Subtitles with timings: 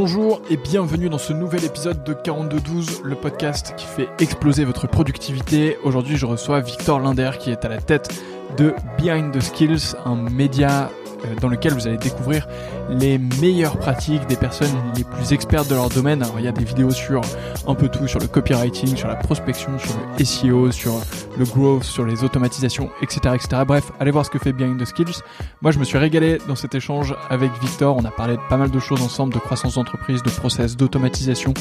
[0.00, 4.86] Bonjour et bienvenue dans ce nouvel épisode de 4212, le podcast qui fait exploser votre
[4.86, 5.76] productivité.
[5.82, 8.08] Aujourd'hui, je reçois Victor Linder qui est à la tête
[8.56, 10.88] de Behind the Skills, un média
[11.40, 12.46] dans lequel vous allez découvrir
[12.88, 16.22] les meilleures pratiques des personnes les plus expertes de leur domaine.
[16.22, 17.20] Alors il y a des vidéos sur
[17.66, 20.94] un peu tout, sur le copywriting, sur la prospection, sur le SEO, sur
[21.38, 23.62] le growth, sur les automatisations, etc., etc.
[23.66, 25.22] Bref, allez voir ce que fait Behind the Skills.
[25.60, 27.96] Moi, je me suis régalé dans cet échange avec Victor.
[27.96, 31.54] On a parlé de pas mal de choses ensemble, de croissance d'entreprise, de process, d'automatisation,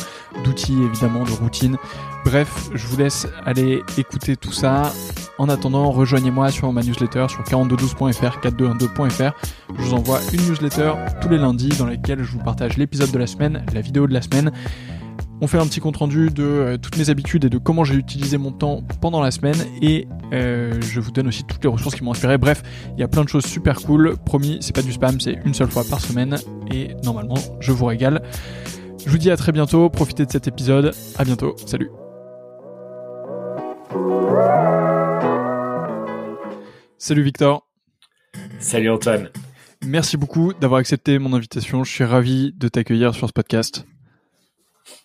[0.43, 1.77] d'outils évidemment, de routines.
[2.25, 4.91] Bref, je vous laisse aller écouter tout ça.
[5.37, 9.33] En attendant, rejoignez-moi sur ma newsletter sur 4212.fr, 4212.fr.
[9.77, 13.17] Je vous envoie une newsletter tous les lundis dans laquelle je vous partage l'épisode de
[13.17, 14.51] la semaine, la vidéo de la semaine.
[15.39, 17.93] On fait un petit compte rendu de euh, toutes mes habitudes et de comment j'ai
[17.93, 21.95] utilisé mon temps pendant la semaine et euh, je vous donne aussi toutes les ressources
[21.95, 22.39] qui m'ont inspiré.
[22.39, 22.63] Bref,
[22.95, 24.15] il y a plein de choses super cool.
[24.25, 26.37] Promis, c'est pas du spam, c'est une seule fois par semaine
[26.71, 28.23] et normalement, je vous régale.
[29.05, 30.93] Je vous dis à très bientôt, profitez de cet épisode.
[31.17, 31.91] À bientôt, salut.
[36.97, 37.66] Salut Victor.
[38.59, 39.29] Salut Antoine.
[39.85, 41.83] Merci beaucoup d'avoir accepté mon invitation.
[41.83, 43.85] Je suis ravi de t'accueillir sur ce podcast.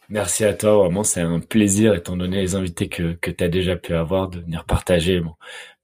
[0.09, 0.77] Merci à toi.
[0.79, 4.29] Vraiment, c'est un plaisir, étant donné les invités que, que tu as déjà pu avoir,
[4.29, 5.23] de venir partager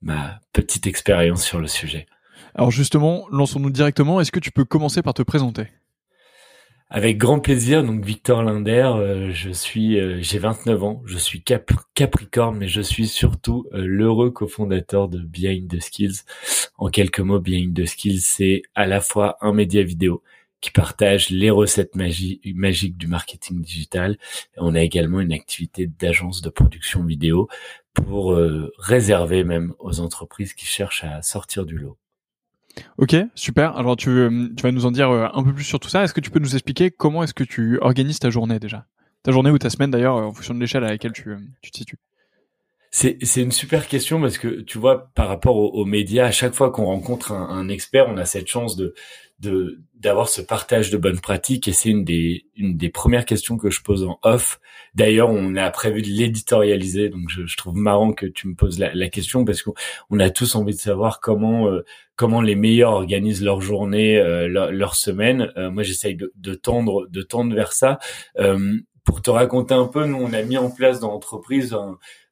[0.01, 2.07] ma petite expérience sur le sujet.
[2.55, 4.19] Alors justement, lançons-nous directement.
[4.19, 5.67] Est-ce que tu peux commencer par te présenter?
[6.89, 7.83] Avec grand plaisir.
[7.83, 12.81] Donc Victor Linder, euh, je suis, euh, j'ai 29 ans, je suis Capricorne, mais je
[12.81, 16.23] suis surtout euh, l'heureux cofondateur de Behind the Skills.
[16.77, 20.23] En quelques mots, Behind the Skills, c'est à la fois un média vidéo
[20.61, 24.17] qui partage les recettes magiques du marketing digital.
[24.57, 27.47] On a également une activité d'agence de production vidéo
[27.93, 28.37] pour
[28.77, 31.98] réserver même aux entreprises qui cherchent à sortir du lot.
[32.97, 33.77] Ok, super.
[33.77, 36.03] Alors tu, euh, tu vas nous en dire euh, un peu plus sur tout ça.
[36.03, 38.85] Est-ce que tu peux nous expliquer comment est-ce que tu organises ta journée déjà?
[39.23, 41.97] Ta journée ou ta semaine d'ailleurs, en fonction de l'échelle à laquelle tu, te situes?
[42.91, 46.71] C'est, une super question parce que tu vois, par rapport aux, médias, à chaque fois
[46.71, 48.95] qu'on rencontre un, expert, on a cette chance de,
[49.39, 53.57] de d'avoir ce partage de bonnes pratiques et c'est une des une des premières questions
[53.57, 54.59] que je pose en off.
[54.95, 58.79] D'ailleurs, on a prévu de l'éditorialiser, donc je, je, trouve marrant que tu me poses
[58.79, 61.83] la, la question parce qu'on a tous envie de savoir comment euh,
[62.15, 65.53] comment les meilleurs organisent leur journée, euh, leur, semaine.
[65.55, 67.97] Euh, moi, j'essaye de, de, tendre de tendre vers ça.
[69.03, 71.75] Pour te raconter un peu, nous on a mis en place dans l'entreprise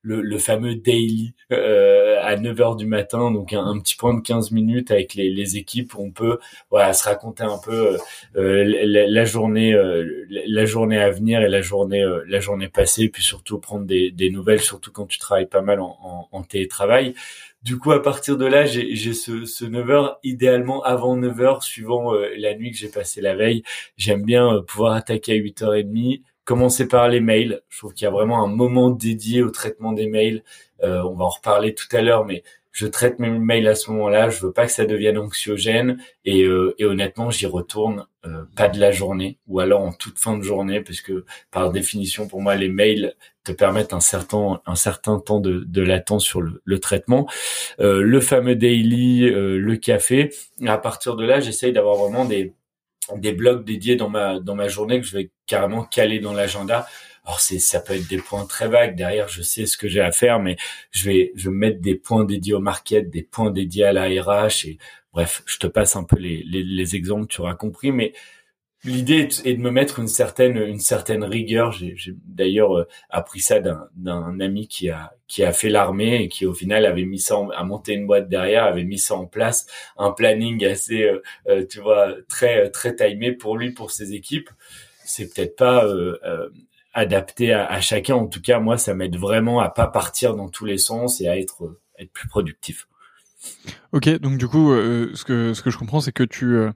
[0.04, 4.22] le, le, fameux daily euh, à 9 heures du matin, donc un, petit point de
[4.22, 6.40] 15 minutes avec les, les, équipes où on peut
[6.70, 7.98] voilà se raconter un peu
[8.38, 13.10] euh, la, journée euh, la journée à venir et la journée euh, la journée passée,
[13.10, 16.44] puis surtout prendre des, des, nouvelles, surtout quand tu travailles pas mal en, en, en
[16.44, 17.14] télétravail.
[17.64, 21.64] Du coup, à partir de là, j'ai ce, ce 9 heures, idéalement avant 9 heures,
[21.64, 23.64] suivant euh, la nuit que j'ai passée la veille.
[23.98, 27.62] J'aime bien pouvoir attaquer à 8h30, commencer par les mails.
[27.68, 30.44] Je trouve qu'il y a vraiment un moment dédié au traitement des mails.
[30.82, 32.42] Euh, on va en reparler tout à l'heure, mais
[32.72, 34.30] je traite mes mails à ce moment-là.
[34.30, 38.70] Je veux pas que ça devienne anxiogène et, euh, et honnêtement, j'y retourne euh, pas
[38.70, 42.42] de la journée ou alors en toute fin de journée, parce que par définition, pour
[42.42, 46.62] moi, les mails te permettent un certain un certain temps de, de latence sur le,
[46.64, 47.28] le traitement.
[47.82, 50.32] Euh, le fameux daily, euh, le café.
[50.66, 52.54] À partir de là, j'essaye d'avoir vraiment des
[53.16, 56.88] des blocs dédiés dans ma dans ma journée que je vais carrément caler dans l'agenda.
[57.26, 60.02] Alors c'est ça peut être des points très vagues derrière, je sais ce que j'ai
[60.02, 60.58] à faire, mais
[60.92, 64.06] je vais je vais mettre des points dédiés au market, des points dédiés à la
[64.06, 64.78] RH et
[65.14, 68.14] bref, je te passe un peu les les, les exemples, tu auras compris, mais
[68.84, 71.72] L'idée est de me mettre une certaine une certaine rigueur.
[71.72, 71.96] J'ai
[72.26, 76.54] d'ailleurs euh, appris ça d'un ami qui a qui a fait l'armée et qui au
[76.54, 79.66] final avait mis ça en, a monté une boîte derrière, avait mis ça en place,
[79.98, 84.50] un planning assez euh, euh, tu vois très très timé pour lui pour ses équipes.
[85.04, 85.86] C'est peut-être pas
[86.94, 88.16] adapté à, à, chacun.
[88.16, 91.28] En tout cas, moi, ça m'aide vraiment à pas partir dans tous les sens et
[91.28, 92.88] à être être plus productif.
[93.94, 96.72] Ok, donc du coup, euh, ce que ce que je comprends, c'est que tu euh,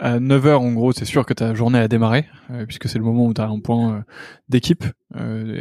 [0.00, 2.98] à 9 heures en gros, c'est sûr que ta journée a démarré, euh, puisque c'est
[2.98, 4.04] le moment où tu as un point
[4.48, 4.84] d'équipe,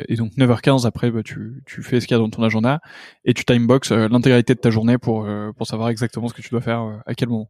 [0.09, 2.79] et donc 9h15 après, bah, tu tu fais ce qu'il y a dans ton agenda
[3.25, 6.61] et tu timebox l'intégralité de ta journée pour pour savoir exactement ce que tu dois
[6.61, 7.49] faire à quel moment.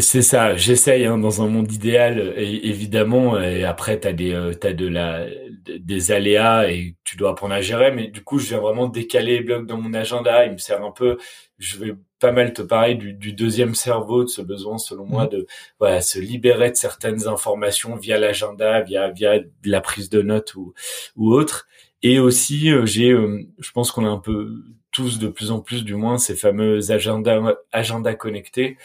[0.00, 4.72] C'est ça, j'essaye hein, dans un monde idéal évidemment et après tu as des t'as
[4.72, 5.26] de la
[5.68, 9.38] des aléas et tu dois apprendre à gérer mais du coup je viens vraiment décaler
[9.38, 11.18] les blocs dans mon agenda, il me sert un peu
[11.58, 15.24] je vais pas mal te parler du, du, deuxième cerveau, de ce besoin, selon moi,
[15.24, 15.30] mhm.
[15.30, 15.46] de
[15.78, 20.74] voilà, se libérer de certaines informations via l'agenda, via via la prise de notes ou
[21.16, 21.66] ou autre.
[22.02, 25.60] Et aussi, euh, j'ai, euh, je pense qu'on a un peu tous de plus en
[25.60, 28.76] plus, du moins, ces fameux agendas agenda connectés.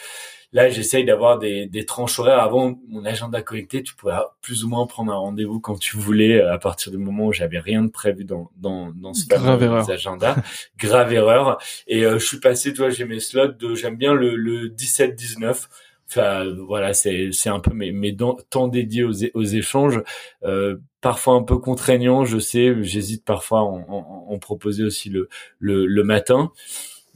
[0.54, 2.40] Là, j'essaye d'avoir des, des tranches horaires.
[2.40, 6.42] Avant, mon agenda connecté, tu pouvais plus ou moins prendre un rendez-vous quand tu voulais,
[6.42, 10.36] à partir du moment où j'avais rien de prévu dans dans dans ce Grave agenda.
[10.78, 11.62] Grave erreur.
[11.88, 15.68] Et je suis passé, tu vois, j'ai mes slots de, j'aime bien le, le 17-19
[16.12, 18.14] Enfin, voilà, c'est c'est un peu mes, mes
[18.50, 20.02] temps dédiés aux, aux échanges,
[20.44, 22.84] euh, parfois un peu contraignants, je sais.
[22.84, 26.52] J'hésite parfois à en, en, proposer aussi le, le, le matin,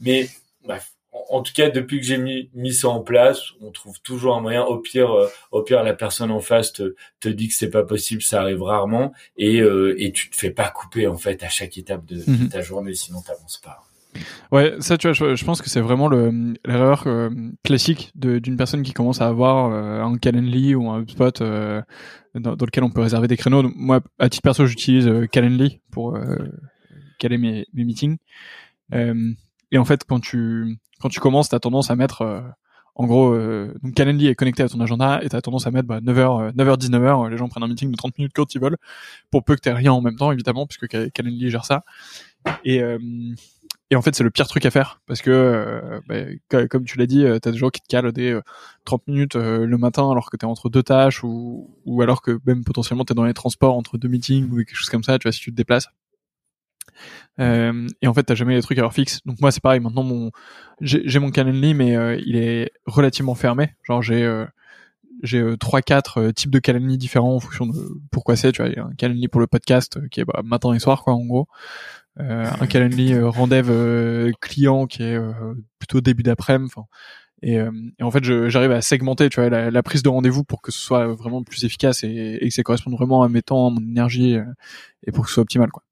[0.00, 0.30] mais
[0.64, 0.95] bref.
[1.28, 4.40] En, tout cas, depuis que j'ai mis, mis ça en place, on trouve toujours un
[4.40, 4.62] moyen.
[4.62, 7.84] Au pire, euh, au pire, la personne en face te, te dit que c'est pas
[7.84, 11.48] possible, ça arrive rarement, et euh, et tu te fais pas couper en fait à
[11.48, 12.48] chaque étape de, de mhm.
[12.48, 13.86] ta journée, sinon t'avances pas.
[14.52, 17.30] Ouais, ça, tu vois, je, pense que c'est vraiment l'erreur euh,
[17.64, 21.82] classique d'une personne qui commence à avoir euh, un Calendly ou un HubSpot euh,
[22.34, 23.70] dans, lequel on peut réserver des créneaux.
[23.74, 26.18] Moi, à titre perso, j'utilise Calendly pour
[27.18, 28.18] caler mes, mes meetings.
[28.92, 32.42] et en fait, quand tu quand tu commences, t'as tendance à mettre
[32.94, 33.36] en gros,
[33.82, 36.78] donc Calendly est connecté à ton agenda et t'as tendance à mettre bah, 9h, 9h,
[36.78, 38.78] 19h, les gens prennent un meeting de 30 minutes quand ils veulent,
[39.30, 41.84] pour peu que t'aies rien en même temps, évidemment, puisque Calendly gère ça.
[42.64, 42.82] Et,
[43.90, 46.98] et en fait, c'est le pire truc à faire parce que, euh, bah, comme tu
[46.98, 48.38] l'as dit, euh, t'as des gens qui te calent des
[48.84, 52.40] 30 euh, minutes le matin alors que t'es entre deux tâches ou, ou alors que
[52.46, 55.28] même potentiellement t'es dans les transports entre deux meetings ou quelque chose comme ça, tu
[55.28, 55.88] vois, si tu te déplaces.
[57.38, 59.20] Et en fait, t'as jamais les trucs à l'heure fixe.
[59.26, 59.80] Donc moi, c'est pareil.
[59.80, 60.30] Maintenant, mon
[60.80, 63.74] j'ai mon Calendly, mais il est relativement fermé.
[63.84, 64.44] Genre, j'ai
[65.22, 67.78] j'ai trois quatre types de Calendly différents en fonction de
[68.10, 68.52] pourquoi c'est.
[68.52, 70.78] Tu vois, il y a un Calendly pour le podcast qui est bah, matin et
[70.78, 71.48] soir, quoi, en gros.
[72.18, 75.18] Euh, un Calendly euh, rendez-vous euh, client qui est
[75.78, 76.72] plutôt début d'après-midi.
[77.42, 80.62] Et, et, en fait, j'arrive à segmenter, tu vois, la, la prise de rendez-vous pour
[80.62, 83.66] que ce soit vraiment plus efficace et, et, que ça corresponde vraiment à mes temps,
[83.66, 84.38] à mon énergie
[85.06, 85.82] et pour que ce soit optimal, quoi.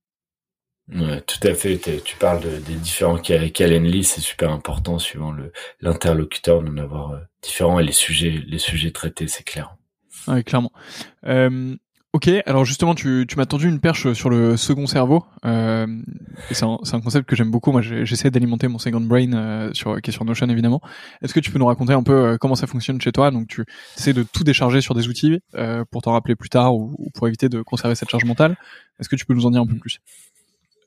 [0.92, 1.80] Ouais, tout à fait.
[2.04, 5.34] Tu parles de, des différents Calendly, c'est super important suivant
[5.80, 9.76] l'interlocuteur d'en avoir différents et les sujets, les sujets traités, c'est clair.
[10.28, 10.72] Ouais, clairement.
[11.26, 11.76] Euh,
[12.14, 15.24] Ok, alors justement, tu, tu m'as tendu une perche sur le second cerveau.
[15.44, 15.84] Euh,
[16.52, 17.72] c'est un, un, concept que j'aime beaucoup.
[17.72, 20.80] Moi, j'essaie d'alimenter mon second brain euh, sur, qui est sur Notion, évidemment.
[21.22, 23.32] Est-ce que tu peux nous raconter un peu euh, comment ça fonctionne chez toi?
[23.32, 23.64] Donc, tu
[23.98, 27.10] essaies de tout décharger sur des outils euh, pour t'en rappeler plus tard ou, ou,
[27.10, 28.56] pour éviter de conserver cette charge mentale.
[29.00, 29.98] Est-ce que tu peux nous en dire un peu plus?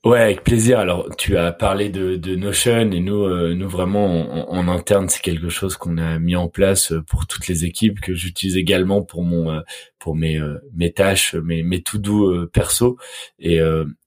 [0.07, 0.79] Ouais, avec plaisir.
[0.79, 5.21] Alors, tu as parlé de, de Notion et nous, euh, nous vraiment en, interne, c'est
[5.21, 9.03] quelque chose qu'on a mis en place euh, pour toutes les équipes que j'utilise également
[9.03, 9.59] pour mon, euh,
[9.99, 10.39] pour mes,
[10.73, 12.97] mes tâches, mes, mes to do perso.
[13.37, 13.59] Et,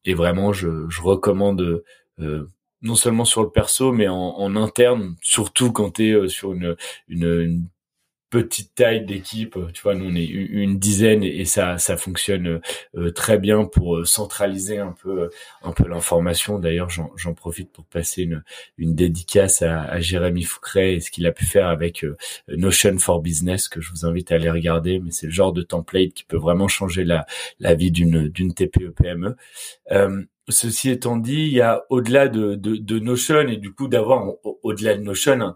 [0.06, 1.82] et vraiment, je, je recommande
[2.16, 6.76] non seulement sur le perso, mais en, en interne, surtout quand tu es sur une,
[7.08, 7.68] une, une
[8.30, 9.58] petite taille d'équipe.
[9.74, 12.60] Tu vois, nous on est une dizaine et ça ça fonctionne
[12.96, 15.28] euh, très bien pour euh, centraliser un peu euh,
[15.62, 16.58] un peu l'information.
[16.58, 18.42] D'ailleurs, j'en profite pour passer une
[18.78, 22.06] une dédicace à, à Jérémy Foucret et ce qu'il a pu faire avec
[22.48, 25.00] Notion for Business que je vous invite à aller regarder.
[25.00, 27.26] Mais c'est le genre de template qui peut vraiment changer la
[27.58, 29.36] la vie d'une d'une TPE PME.
[30.48, 34.32] ceci étant dit, il y a au-delà de, de, de Notion et du coup d'avoir
[34.62, 35.54] au-delà de Notion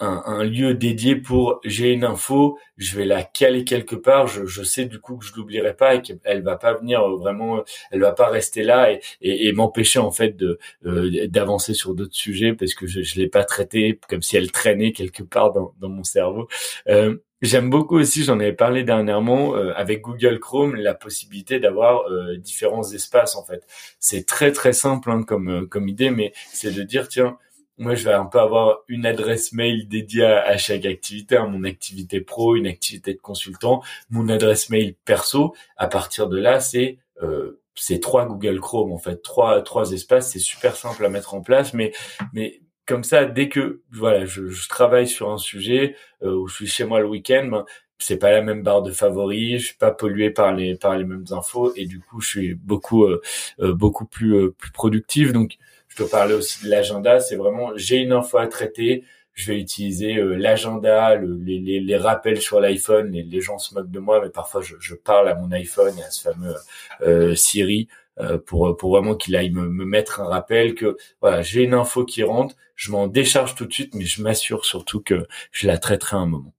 [0.00, 4.62] un, lieu dédié pour j'ai une info, je vais la caler quelque part, je, je
[4.62, 8.00] sais du coup que je l'oublierai pas et qu'elle va pas venir euh, vraiment, elle
[8.00, 12.54] va pas rester là et, et, m'empêcher en fait de euh, d'avancer sur d'autres sujets
[12.54, 15.88] parce que je, je l'ai pas traité comme si elle traînait quelque part dans, dans
[15.88, 16.48] mon cerveau.
[16.88, 22.04] Euh, J'aime beaucoup aussi, j'en avais parlé dernièrement euh, avec Google Chrome, la possibilité d'avoir
[22.38, 23.66] différents espaces en fait.
[23.98, 27.36] C'est très très simple hein, comme comme idée, mais c'est de dire tiens
[27.82, 31.64] moi, je vais un peu avoir une adresse mail dédiée à, chaque activité, à mon
[31.64, 35.54] activité pro, une activité de consultant, mon adresse mail perso.
[35.76, 40.30] À partir de là, c'est euh, c'est trois Google Chrome en fait, trois trois espaces.
[40.30, 41.92] C'est super simple à mettre en place, mais
[42.32, 46.54] mais comme ça, dès que voilà, je, je travaille sur un sujet euh, ou je
[46.54, 47.64] suis chez moi le week-end, ben,
[47.98, 51.04] c'est pas la même barre de favoris, je suis pas pollué par les par les
[51.04, 53.22] mêmes infos et du coup, je suis beaucoup euh,
[53.60, 55.32] euh beaucoup plus euh, plus productif.
[55.32, 55.58] Donc
[55.92, 57.20] je peux parler aussi de l'agenda.
[57.20, 59.04] C'est vraiment, j'ai une info à traiter.
[59.34, 63.10] Je vais utiliser euh, l'agenda, les, rappels sur l'iPhone.
[63.10, 66.10] Les, gens se moquent de moi, mais parfois je, parle à mon iPhone et à
[66.10, 66.54] ce fameux
[67.02, 67.88] euh, Siri
[68.20, 71.74] euh, pour pour vraiment qu'il aille me, me, mettre un rappel que voilà, j'ai une
[71.74, 72.54] info qui rentre.
[72.74, 76.20] Je m'en décharge tout de suite, mais je m'assure surtout que je la traiterai à
[76.20, 76.54] un moment.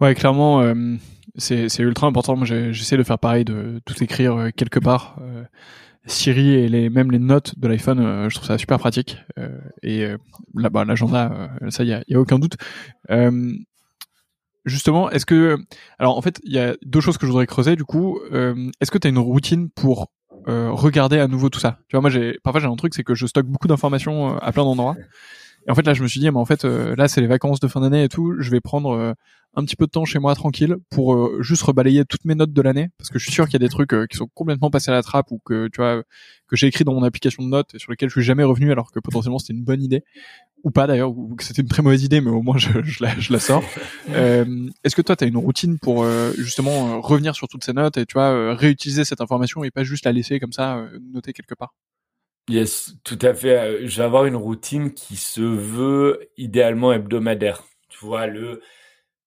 [0.00, 0.74] Ouais, clairement,
[1.36, 2.36] c'est ultra important.
[2.36, 5.16] Moi, j'essaie de faire pareil, de tout écrire quelque part.
[6.06, 9.18] Siri et les, même les notes de l'iPhone, euh, je trouve ça super pratique.
[9.38, 10.18] Euh, et euh,
[10.54, 12.56] là-bas, l'agenda, ça, il a, y a, aucun doute.
[14.64, 15.58] justement, est-ce que,
[15.98, 17.76] alors en fait, il y a deux choses que je voudrais creuser.
[17.76, 18.20] Du coup,
[18.80, 20.12] est-ce que tu as une routine pour
[20.46, 21.78] regarder à nouveau tout ça?
[21.88, 24.52] Tu vois, moi, j'ai parfois j'ai un truc, c'est que je stocke beaucoup d'informations à
[24.52, 24.96] plein d'endroits.
[25.66, 27.26] Et en fait, là, je me suis dit, mais en fait, euh, là, c'est les
[27.26, 28.34] vacances de fin d'année et tout.
[28.38, 29.12] Je vais prendre euh,
[29.54, 32.52] un petit peu de temps chez moi tranquille pour euh, juste rebalayer toutes mes notes
[32.52, 34.70] de l'année, parce que je suis sûr qu'il y a des trucs qui sont complètement
[34.70, 36.02] passés à la trappe ou que tu vois
[36.48, 38.72] que j'ai écrit dans mon application de notes et sur lesquels je suis jamais revenu,
[38.72, 40.04] alors que potentiellement c'était une bonne idée
[40.64, 43.02] ou pas d'ailleurs, ou que c'était une très mauvaise idée, mais au moins je, je,
[43.02, 43.64] la, je la, sors.
[44.08, 46.06] Est-ce que toi, tu as une routine pour
[46.36, 50.04] justement revenir sur toutes ces notes et tu vois réutiliser cette information et pas juste
[50.04, 51.74] la laisser comme ça notée quelque part?
[52.48, 53.56] Yes, tout à fait.
[53.56, 57.62] Euh, je vais avoir une routine qui se veut idéalement hebdomadaire.
[57.88, 58.60] Tu vois, le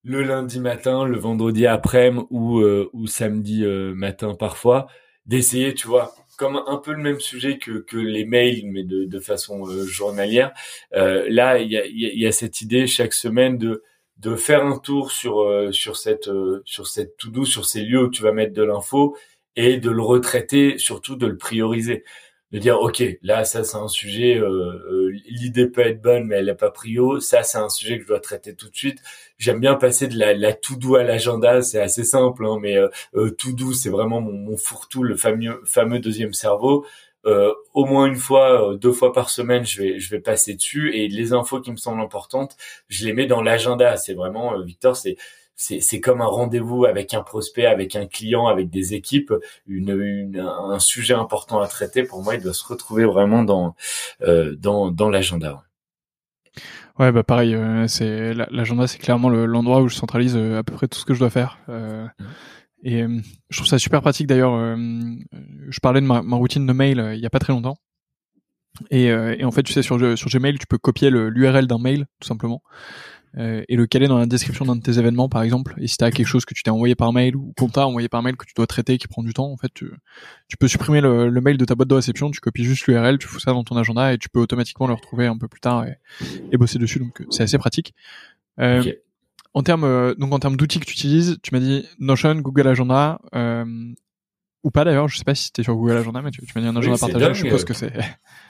[0.05, 4.87] le lundi matin, le vendredi après-midi ou euh, ou samedi euh, matin parfois,
[5.25, 9.05] d'essayer, tu vois, comme un peu le même sujet que que les mails, mais de
[9.05, 10.53] de façon journalière.
[10.91, 13.83] là, il y a il y a cette idée chaque semaine de
[14.17, 16.29] de faire un tour sur sur cette
[16.65, 19.17] sur cette to do, sur ces lieux où tu vas mettre de l'info
[19.55, 22.03] et de le retraiter, surtout de le prioriser
[22.55, 26.37] de dire ok là ça c'est un sujet euh, euh, l'idée peut être bonne mais
[26.37, 27.19] elle n'a pas prio.
[27.19, 28.99] Ça c'est un sujet que je dois traiter tout de suite.
[29.37, 32.77] J'aime bien passer de la, la tout doux à l'agenda c'est assez simple hein, mais
[32.77, 36.85] euh, tout doux c'est vraiment mon, mon fourre-tout le fameux fameux deuxième cerveau.
[37.73, 40.95] Au moins une fois deux fois par semaine je vais je vais passer dessus.
[40.95, 42.55] Et les infos qui me semblent importantes
[42.87, 43.97] je les mets dans l'agenda.
[43.97, 45.17] C'est vraiment Victor c'est
[45.55, 49.33] c'est comme un rendez-vous avec un prospect, avec un client, avec des équipes,
[49.67, 52.03] une, un sujet important à traiter.
[52.03, 53.75] Pour moi, il doit se retrouver vraiment dans
[54.21, 55.63] euh, dans, dans l'agenda.
[56.97, 60.73] Ouais, bah pareil, euh, c'est l'agenda, c'est clairement l'endroit où je centralise euh, à peu
[60.73, 61.59] près tout ce que je dois faire.
[61.67, 62.25] Euh, mmh.
[62.83, 63.03] Et
[63.49, 64.53] je trouve ça super pratique d'ailleurs.
[64.77, 67.77] je parlais de ma, ma routine de mail il y a pas très longtemps.
[68.91, 72.05] Et, et, en fait, tu sais, sur, sur Gmail, tu peux copier l'URL d'un mail,
[72.19, 72.61] tout simplement.
[73.37, 75.75] Euh, et le caler dans la description d'un de tes événements par exemple.
[75.79, 77.85] Et si tu as quelque chose que tu t'es envoyé par mail ou qu'on t'a
[77.85, 79.91] envoyé par mail que tu dois traiter qui prend du temps en fait tu,
[80.47, 83.17] tu peux supprimer le, le, mail de ta boîte de réception tu copies juste l'URL
[83.17, 85.59] tu fous ça dans ton agenda et tu peux automatiquement le retrouver un peu plus
[85.59, 85.97] tard et,
[86.51, 86.99] et bosser dessus.
[86.99, 87.93] Donc c'est assez pratique.
[88.59, 88.83] Euh,
[89.53, 92.67] en termes euh, donc en termes d'outils que tu utilises tu m'as dit Notion Google
[92.69, 93.65] Agenda euh,
[94.65, 96.61] ou pas d'ailleurs, je sais pas si c'était sur Google Agenda, mais tu, tu m'as
[96.61, 97.93] dit un agenda partagé, je suppose que c'est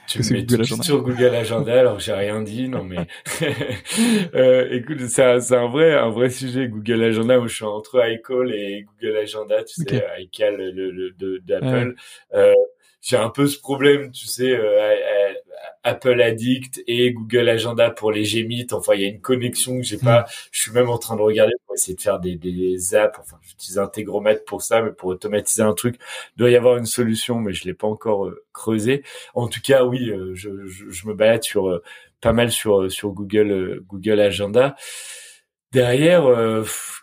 [0.07, 0.83] tu me mets Google Agenda.
[0.83, 3.07] sur Google Agenda alors j'ai rien dit non mais
[4.35, 8.07] euh, écoute c'est un, un, vrai un vrai sujet Google Agenda où je suis entre
[8.07, 11.95] iCall et Google Agenda tu sais iCal le, le, d'Apple
[12.33, 12.53] euh,
[13.01, 14.93] j'ai un peu ce problème tu sais euh,
[15.85, 18.67] Apple Addict et Google Agenda pour les Gmit.
[18.71, 20.21] Enfin, il y a une connexion que j'ai pas.
[20.21, 20.25] Hmm.
[20.51, 23.17] Je suis même en train de regarder pour essayer de faire des, des apps.
[23.19, 25.97] Enfin, j'utilise Integromat pour ça, mais pour automatiser un truc,
[26.35, 29.03] il doit y avoir une solution, mais je l'ai pas encore euh, creusé.
[29.35, 31.83] En tout cas, oui, euh, je, je, je, me balade sur euh,
[32.19, 34.75] pas mal sur sur Google Google Agenda.
[35.71, 36.25] Derrière,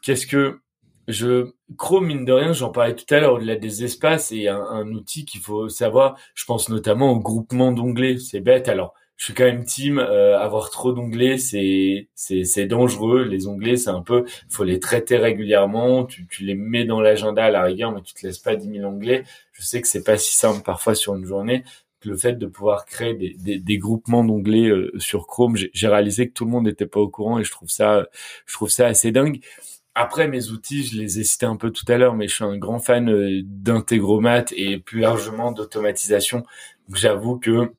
[0.02, 0.60] qu'est-ce que
[1.08, 4.60] je Chrome mine de rien, j'en parlais tout à l'heure, au-delà des espaces, et un,
[4.60, 6.16] un outil qu'il faut savoir.
[6.34, 8.18] Je pense notamment au groupement d'onglets.
[8.18, 8.68] C'est bête.
[8.68, 9.98] Alors, je suis quand même team.
[10.00, 13.22] Euh, avoir trop d'onglets, c'est c'est dangereux.
[13.22, 16.04] Les onglets, c'est un peu, faut les traiter régulièrement.
[16.04, 18.68] Tu tu les mets dans l'agenda à la rigueur, mais tu te laisses pas 10
[18.80, 19.22] 000 onglets.
[19.52, 21.62] Je sais que c'est pas si simple parfois sur une journée.
[22.04, 26.26] Le fait de pouvoir créer des, des, des groupements d'onglets euh, sur Chrome, j'ai réalisé
[26.28, 28.08] que tout le monde n'était pas au courant et je trouve ça,
[28.44, 29.38] je trouve ça assez dingue.
[29.94, 32.44] Après, mes outils, je les ai cités un peu tout à l'heure, mais je suis
[32.44, 36.44] un grand fan euh, d'intégromat et plus largement d'automatisation.
[36.94, 37.72] J'avoue que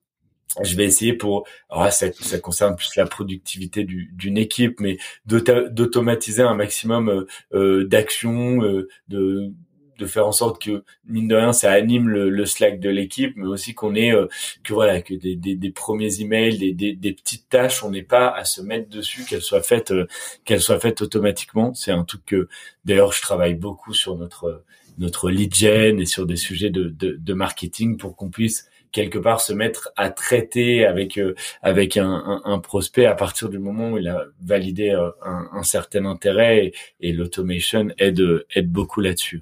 [0.62, 6.44] je vais essayer pour, alors ça, ça concerne plus la productivité d'une équipe, mais d'automatiser
[6.44, 8.60] un maximum euh, euh d'actions,
[9.08, 9.52] de
[9.98, 13.34] de faire en sorte que mine de rien ça anime le, le Slack de l'équipe
[13.36, 14.28] mais aussi qu'on ait euh,
[14.64, 18.04] que voilà que des, des, des premiers emails des, des, des, petites tâches on n'est
[18.04, 20.08] pas à se mettre dessus qu'elles soient faites euh,
[20.46, 22.48] qu'elles soient faites automatiquement c'est un truc que
[22.86, 24.64] d'ailleurs je travaille beaucoup sur notre
[24.98, 29.18] notre lead gen et sur des sujets de, de, de marketing pour qu'on puisse quelque
[29.18, 33.60] part se mettre à traiter avec euh, avec un, un, un, prospect à partir du
[33.60, 39.02] moment où il a validé un, un certain intérêt et, et l'automation aide aide beaucoup
[39.02, 39.42] là-dessus.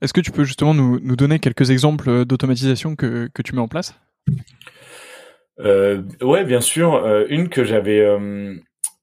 [0.00, 3.60] Est-ce que tu peux justement nous, nous donner quelques exemples d'automatisation que, que tu mets
[3.60, 3.94] en place?
[5.60, 6.94] Euh, Ouais, bien sûr.
[6.94, 8.54] Euh, une que j'avais euh,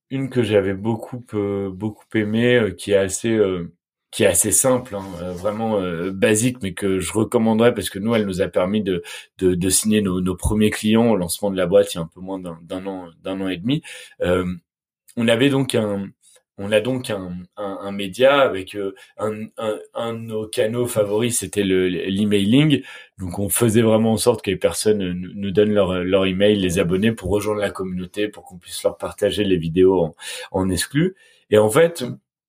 [0.10, 3.39] une que j'avais beaucoup euh, beaucoup aimé, qui est assez
[4.12, 5.81] qui est assez simple, hein, vraiment
[6.12, 9.03] basique, mais que je recommanderais parce que nous, elle nous a permis de,
[9.39, 12.10] de, signer nos, nos, premiers clients au lancement de la boîte il y a un
[12.12, 13.84] peu moins d'un an, d'un an et demi.
[14.22, 16.07] on avait donc un,
[16.57, 19.47] on a donc un, un, média avec euh, un,
[19.93, 22.81] un, de nos canaux favoris, c'était l'emailing.
[23.19, 26.79] donc on faisait vraiment en sorte que les personnes nous, donnent leur, leur email, les
[26.79, 30.15] abonnés pour rejoindre la communauté, pour qu'on puisse leur partager les vidéos en,
[30.51, 31.15] en exclu.
[31.51, 32.03] Et en fait,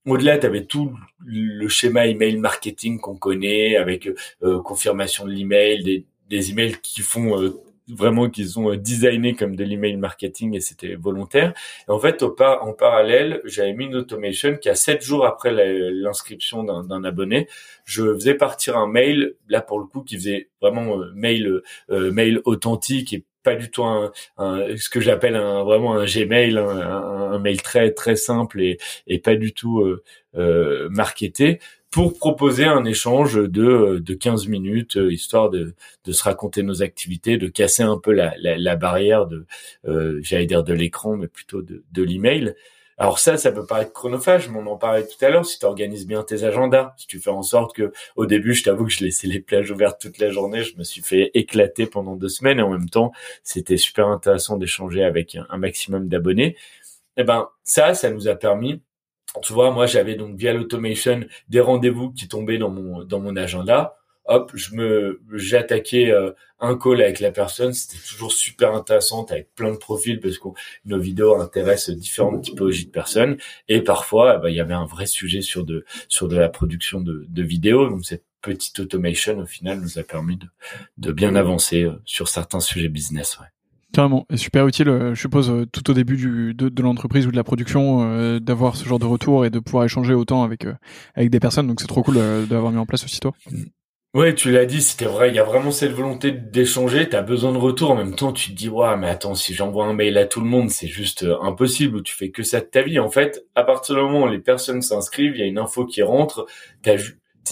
[0.06, 4.08] au-delà, tu avais tout le schéma email marketing qu'on connaît, avec
[4.42, 9.56] euh, confirmation de l'email, des, des emails qui font euh, vraiment qu'ils ont designé comme
[9.56, 11.54] de l'email marketing et c'était volontaire.
[11.88, 15.50] Et en fait, au en parallèle, j'avais mis une automation qui a sept jours après
[15.92, 17.48] l'inscription d'un abonné,
[17.84, 23.12] je faisais partir un mail là pour le coup qui faisait vraiment mail mail authentique
[23.12, 27.92] et pas du tout un, ce que j'appelle un vraiment un Gmail, un, mail très
[27.92, 30.02] très simple et, pas du tout euh,
[30.36, 36.22] euh, marketé pour proposer un échange de, de 15 minutes, euh, histoire de, de se
[36.22, 39.46] raconter nos activités, de casser un peu la, la, la barrière de,
[39.86, 42.54] euh, j'allais dire de l'écran, mais plutôt de, de l'email.
[43.00, 45.46] Alors ça, ça peut paraître chronophage, mais on en parlait tout à l'heure.
[45.46, 48.64] Si tu organises bien tes agendas, si tu fais en sorte que, au début, je
[48.64, 51.86] t'avoue que je laissais les plages ouvertes toute la journée, je me suis fait éclater
[51.86, 53.12] pendant deux semaines, et en même temps,
[53.44, 56.56] c'était super intéressant d'échanger avec un, maximum d'abonnés.
[57.16, 58.82] Eh ben, ça, ça nous a permis
[59.42, 63.36] tu vois, moi j'avais donc via l'automation des rendez-vous qui tombaient dans mon dans mon
[63.36, 63.97] agenda
[64.28, 66.30] hop, je me, j'attaquais euh,
[66.60, 67.72] un call avec la personne.
[67.72, 70.48] C'était toujours super intéressant avec plein de profils parce que
[70.84, 73.38] nos vidéos intéressent différentes typologies de personnes.
[73.68, 76.48] Et parfois, eh ben, il y avait un vrai sujet sur de, sur de la
[76.48, 77.88] production de, de vidéos.
[77.88, 80.46] Donc cette petite automation, au final, nous a permis de,
[80.98, 83.38] de bien avancer euh, sur certains sujets business.
[83.40, 83.46] Ouais.
[83.90, 87.30] Carrément, et super utile, euh, je suppose, tout au début du, de, de l'entreprise ou
[87.30, 90.66] de la production, d'avoir ce genre de retour et de pouvoir échanger autant avec
[91.14, 91.66] avec des personnes.
[91.66, 92.16] Donc c'est trop cool
[92.46, 93.32] d'avoir mis en place aussi toi.
[94.14, 95.28] Ouais, tu l'as dit, c'était vrai.
[95.28, 97.08] Il y a vraiment cette volonté d'échanger.
[97.10, 97.90] T'as besoin de retour.
[97.90, 100.40] En même temps, tu te dis, ouais, mais attends, si j'envoie un mail à tout
[100.40, 101.96] le monde, c'est juste euh, impossible.
[101.96, 102.98] Ou tu fais que ça de ta vie.
[102.98, 105.84] En fait, à partir du moment où les personnes s'inscrivent, il y a une info
[105.84, 106.46] qui rentre.
[106.82, 106.96] T'as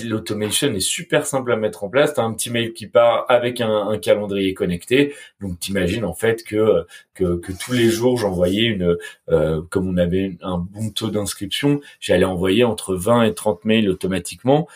[0.04, 2.14] l'automation est super simple à mettre en place.
[2.14, 5.14] T'as un petit mail qui part avec un, calendrier connecté.
[5.40, 8.96] Donc t'imagines en fait que, que, que tous les jours j'envoyais une
[9.30, 13.88] euh, comme on avait un bon taux d'inscription, j'allais envoyer entre 20 et 30 mails
[13.88, 14.68] automatiquement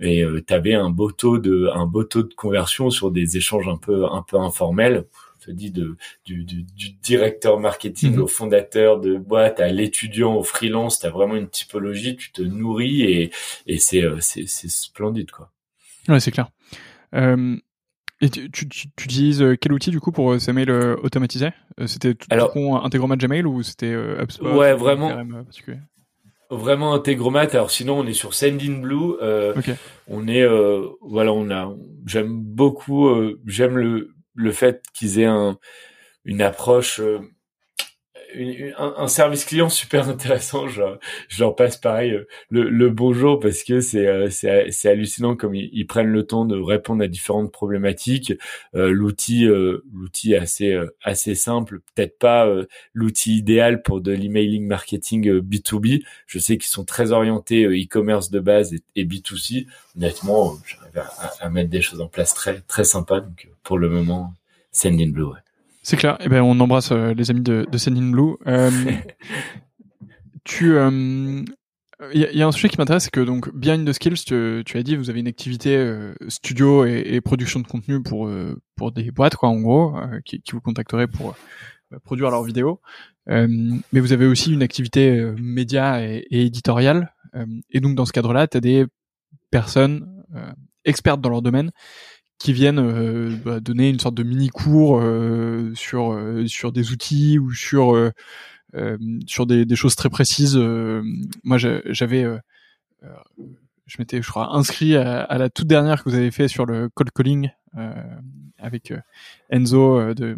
[0.00, 3.36] et euh, tu avais un beau taux de un beau taux de conversion sur des
[3.36, 5.06] échanges un peu un peu informels.
[5.40, 8.22] Je te dis de du, du, du directeur marketing mhm.
[8.22, 10.98] au fondateur de boîte à l'étudiant au freelance.
[10.98, 13.30] Tu as vraiment une typologie tu te nourris et
[13.66, 15.50] et c'est euh, c'est c'est splendide quoi.
[16.08, 16.50] Ouais c'est clair.
[17.14, 17.56] Euh,
[18.20, 21.50] et tu, tu, tu, utilises euh, quel outil du coup pour ces mails automatisés
[21.86, 25.12] C'était tout, Alors, tout Integromat Gmail ou c'était HubSpot Ouais, vraiment.
[26.50, 27.48] Vraiment intégromat.
[27.52, 29.16] Alors sinon, on est sur Sendinblue.
[29.22, 29.54] Euh,
[30.08, 31.72] On est, euh, voilà, on a.
[32.06, 33.08] J'aime beaucoup.
[33.08, 35.58] Euh, j'aime le le fait qu'ils aient un
[36.24, 37.00] une approche
[38.36, 40.68] euh, un, service client super intéressant.
[40.68, 40.82] Je,
[41.28, 45.54] je leur passe pareil euh, le, le bonjour parce que c'est euh, c'est hallucinant comme
[45.54, 48.32] ils, prennent le temps de répondre à différentes problématiques.
[48.74, 49.46] Euh, l'outil
[49.92, 52.48] l'outil assez assez simple, peut-être pas
[52.94, 56.02] l'outil idéal pour de l'emailing marketing B2B.
[56.26, 59.66] Je sais qu'ils sont très orientés e-commerce de base et, B2C.
[59.96, 61.08] Honnêtement, j'arrive
[61.40, 63.20] à, mettre des choses en place très très sympa.
[63.20, 64.34] Donc pour le moment,
[64.72, 65.12] Sendinblue.
[65.12, 65.24] Blue.
[65.24, 65.45] Ouais.
[65.86, 66.16] C'est clair.
[66.18, 68.34] Eh ben, on embrasse euh, les amis de, de Sending Blue.
[68.48, 68.72] Euh,
[70.44, 71.44] tu, il euh,
[72.12, 74.82] y, a un sujet qui m'intéresse, c'est que donc Behind the Skills, tu, tu, as
[74.82, 78.28] dit, vous avez une activité euh, studio et, et, production de contenu pour
[78.74, 79.94] pour des boîtes, quoi, en gros,
[80.24, 81.36] qui, qui, vous contacteraient pour
[82.02, 82.80] produire leurs vidéos.
[83.28, 87.14] mais vous avez aussi une activité média et, et éditoriale.
[87.70, 88.86] et donc dans ce cadre-là, tu as des
[89.52, 90.24] personnes
[90.84, 91.70] expertes dans leur domaine
[92.38, 96.92] qui viennent euh, bah, donner une sorte de mini cours euh, sur euh, sur des
[96.92, 98.12] outils ou sur
[99.26, 100.56] sur des, des, choses très précises.
[101.44, 102.26] moi, j'avais
[103.86, 106.90] je m'étais, je crois, inscrit à, la toute dernière que vous avez fait sur le
[106.90, 107.48] cold calling
[108.58, 108.92] avec
[109.48, 110.36] Enzo de,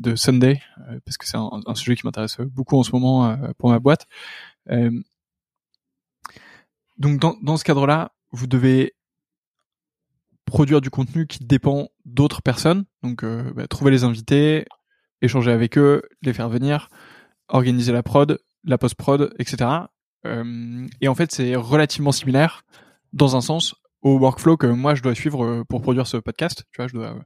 [0.00, 0.60] de Sunday,
[1.04, 4.06] parce que c'est un, un, sujet qui m'intéresse beaucoup en ce moment pour ma boîte.
[6.98, 8.95] donc dans, dans ce cadre-là, vous devez
[10.46, 12.84] produire du contenu qui dépend d'autres personnes.
[13.02, 14.64] Donc, euh, bah, trouver les invités,
[15.20, 16.88] échanger avec eux, les faire venir,
[17.48, 19.70] organiser la prod, la post-prod, etc.
[20.24, 22.64] Euh, et en fait, c'est relativement similaire
[23.12, 26.64] dans un sens au workflow que moi je dois suivre euh, pour produire ce podcast.
[26.72, 27.16] Tu vois, je dois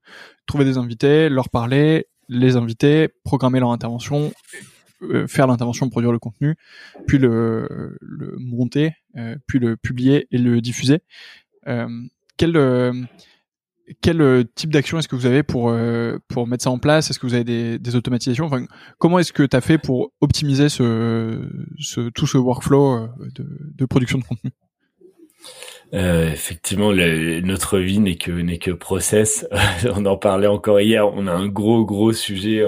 [0.47, 4.33] trouver des invités, leur parler, les inviter, programmer leur intervention,
[5.27, 6.57] faire l'intervention, produire le contenu,
[7.07, 8.93] puis le, le monter,
[9.49, 11.01] puis le publier et le diffuser
[12.41, 12.95] quel euh,
[14.01, 17.11] quel euh, type d'action est-ce que vous avez pour euh, pour mettre ça en place?
[17.11, 18.49] Est-ce que vous avez des, des automatisations?
[18.99, 21.39] Comment est-ce que tu as fait pour optimiser ce,
[21.79, 24.53] ce tout ce workflow de, production de contenu?
[25.93, 29.47] Effectivement, notre vie n'est que n'est que process.
[29.95, 31.07] on en parlait encore hier.
[31.13, 32.65] On a un gros gros sujet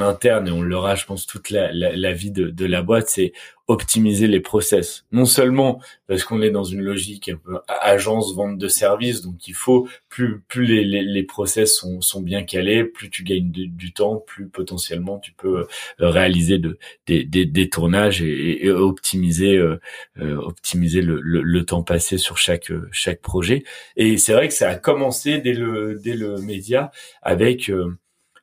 [0.00, 3.32] interne et on l'aura, je pense, toute la, la, vie de, de la boîte, c'est
[3.70, 5.04] optimiser les process.
[5.12, 9.46] Non seulement parce qu'on est dans une logique un peu agence vente de services, donc
[9.46, 13.50] il faut plus plus les, les, les process sont, sont bien calés, plus tu gagnes
[13.50, 15.66] du temps, plus potentiellement tu peux
[16.00, 19.78] réaliser de, des, des, des tournages et, et optimiser euh,
[20.18, 23.62] optimiser le, le, le, temps passé sur chaque chaque projet.
[23.96, 26.90] Et c'est vrai que ça a commencé dès le dès le média
[27.22, 27.70] avec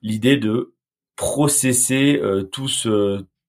[0.02, 0.74] l'idée de
[1.18, 2.88] processer euh, tous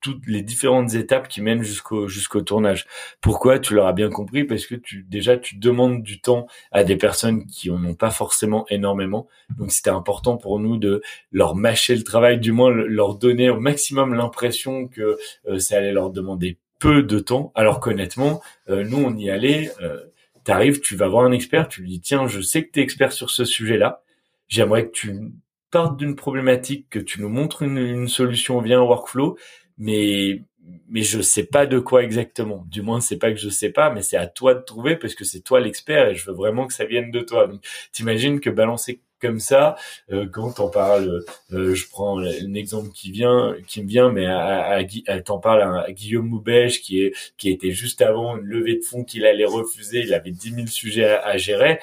[0.00, 2.86] toutes les différentes étapes qui mènent jusqu'au jusqu'au tournage.
[3.20, 3.58] Pourquoi?
[3.58, 7.46] Tu l'auras bien compris parce que tu déjà tu demandes du temps à des personnes
[7.46, 9.28] qui en ont pas forcément énormément.
[9.58, 11.02] Donc c'était important pour nous de
[11.32, 15.92] leur mâcher le travail, du moins leur donner au maximum l'impression que euh, ça allait
[15.92, 17.52] leur demander peu de temps.
[17.54, 19.70] Alors qu'honnêtement, euh, nous on y allait.
[19.80, 20.04] Euh,
[20.44, 22.82] T'arrives, tu vas voir un expert, tu lui dis tiens, je sais que tu es
[22.82, 24.02] expert sur ce sujet-là.
[24.46, 25.32] J'aimerais que tu
[25.70, 29.36] partes d'une problématique, que tu nous montres une, une solution via un workflow
[29.78, 30.42] mais
[30.88, 32.64] mais je sais pas de quoi exactement.
[32.68, 35.14] Du moins, c'est pas que je sais pas, mais c'est à toi de trouver parce
[35.14, 37.50] que c'est toi l'expert et je veux vraiment que ça vienne de toi.
[37.92, 39.76] T'imagines que balancer comme ça,
[40.12, 44.26] euh, quand on parle, euh, je prends un exemple qui vient, qui me vient, mais
[44.26, 48.76] à, à, t'en parles à, Guillaume Moubèche qui est qui était juste avant une levée
[48.76, 51.80] de fonds qu'il allait refuser, il avait 10 000 sujets à, gérer.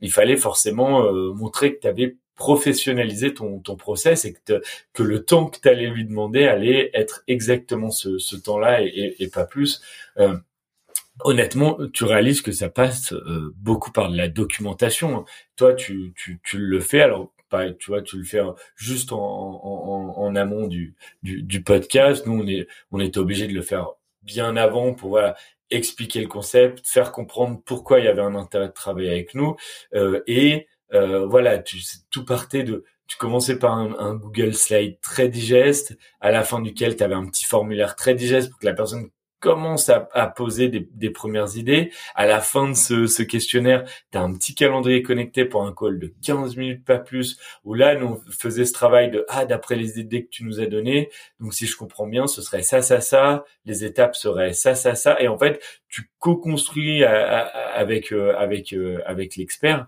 [0.00, 5.02] Il fallait forcément euh, montrer que tu avais professionnaliser ton, ton process et que, que
[5.02, 9.28] le temps que tu allais lui demander allait être exactement ce, ce temps-là et, et,
[9.28, 9.80] pas plus.
[10.18, 10.36] Euh,
[11.20, 15.24] honnêtement, tu réalises que ça passe euh, beaucoup par de la documentation.
[15.56, 17.02] Toi, tu, tu, tu le fais.
[17.02, 17.32] Alors,
[17.78, 18.40] tu vois, tu le fais
[18.74, 22.26] juste en, en, en amont du, du, du, podcast.
[22.26, 23.90] Nous, on est, on est obligé de le faire
[24.22, 25.36] bien avant pour voilà,
[25.70, 29.56] expliquer le concept, faire comprendre pourquoi il y avait un intérêt de travailler avec nous
[29.94, 31.78] euh, et euh, voilà, tu,
[32.10, 36.96] tout partait de, tu commençais par un, Google Slide très digeste, à la fin duquel
[36.96, 39.10] tu avais un petit formulaire très digeste pour que la personne
[39.44, 41.92] commence à, poser des, premières idées.
[42.14, 45.98] À la fin de ce, questionnaire, tu as un petit calendrier connecté pour un call
[45.98, 50.00] de 15 minutes, pas plus, où là, nous faisait ce travail de, ah, d'après les
[50.00, 53.02] idées que tu nous as données, donc si je comprends bien, ce serait ça, ça,
[53.02, 58.72] ça, les étapes seraient ça, ça, ça, et en fait, tu co-construis avec, euh, avec,
[58.72, 59.86] euh, avec l'expert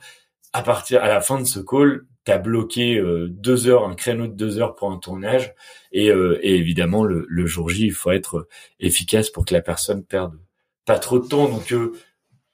[0.53, 3.95] à partir à la fin de ce call, tu as bloqué euh, deux heures, un
[3.95, 5.55] créneau de deux heures pour un tournage.
[5.93, 8.49] Et, euh, et évidemment, le, le, jour J, il faut être
[8.81, 10.39] efficace pour que la personne perde
[10.85, 11.49] pas trop de temps.
[11.49, 11.93] Donc euh,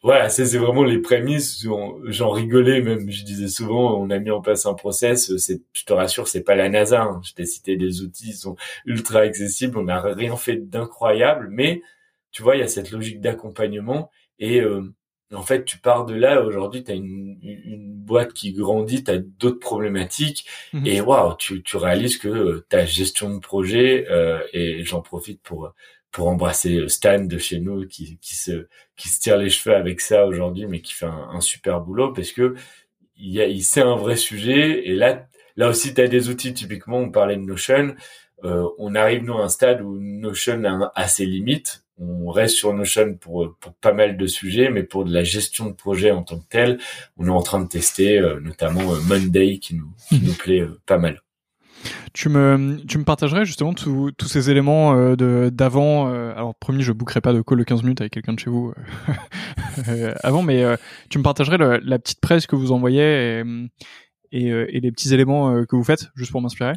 [0.03, 1.65] voilà, c'est vraiment les prémices.
[2.05, 3.11] J'en rigolais même.
[3.11, 5.33] Je disais souvent, on a mis en place un process.
[5.39, 7.03] Je te rassure, c'est pas la NASA.
[7.03, 7.21] Hein.
[7.25, 9.79] Je t'ai cité des outils, ils sont ultra accessibles.
[9.79, 11.83] On n'a rien fait d'incroyable, mais
[12.31, 14.61] tu vois, il y a cette logique d'accompagnement et
[15.33, 16.43] en fait, tu pars de là.
[16.43, 20.47] Aujourd'hui, tu as une, une, boîte qui grandit, tu as d'autres problématiques.
[20.73, 20.87] Mhm.
[20.87, 25.41] Et waouh, tu, tu réalises que euh, ta gestion de projet, euh, et j'en profite
[25.43, 25.73] pour
[26.11, 28.67] pour embrasser Stan de chez nous qui, qui se
[28.97, 32.13] qui se tire les cheveux avec ça aujourd'hui, mais qui fait un, un, super boulot
[32.13, 32.55] parce que
[33.17, 34.89] il y a, il c'est un vrai sujet.
[34.89, 36.55] Et là, là aussi, tu as des outils.
[36.55, 37.95] Typiquement, on parlait de Notion.
[38.45, 42.57] Euh, on arrive nous à un stade où Notion a, a ses limites on reste
[42.57, 46.11] sur Notion pour, pour pas mal de sujets, mais pour de la gestion de projet
[46.11, 46.79] en tant que tel,
[47.17, 50.61] on est en train de tester euh, notamment euh, Monday qui nous, qui nous plaît
[50.61, 51.23] euh, pas mal.
[52.13, 56.07] Tu me, tu me partagerais justement tous ces éléments d'avant.
[56.07, 58.73] alors promis, je bouquerai pas de call de 15 minutes avec quelqu'un de chez vous
[60.23, 60.63] avant, mais
[61.11, 63.43] tu me partagerais la petite presse que vous envoyez
[64.31, 66.75] et, et, les petits éléments que vous faites, juste pour m'inspirer?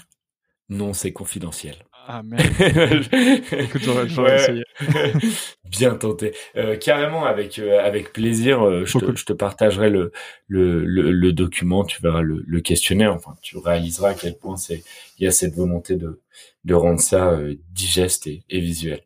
[0.69, 1.75] Non, c'est confidentiel.
[2.07, 2.45] Ah merde.
[3.51, 4.63] Écoute, j'aurais essayé.
[5.71, 6.33] Bien tenté.
[6.55, 10.11] Euh, carrément, avec euh, avec plaisir, euh, je, te, je, te, partagerai le,
[10.47, 14.83] le, le, document, tu verras le, le, questionnaire, enfin, tu réaliseras à quel point c'est
[15.17, 16.21] il y a cette volonté de,
[16.63, 19.01] de rendre ça euh, digeste et, et, visuel.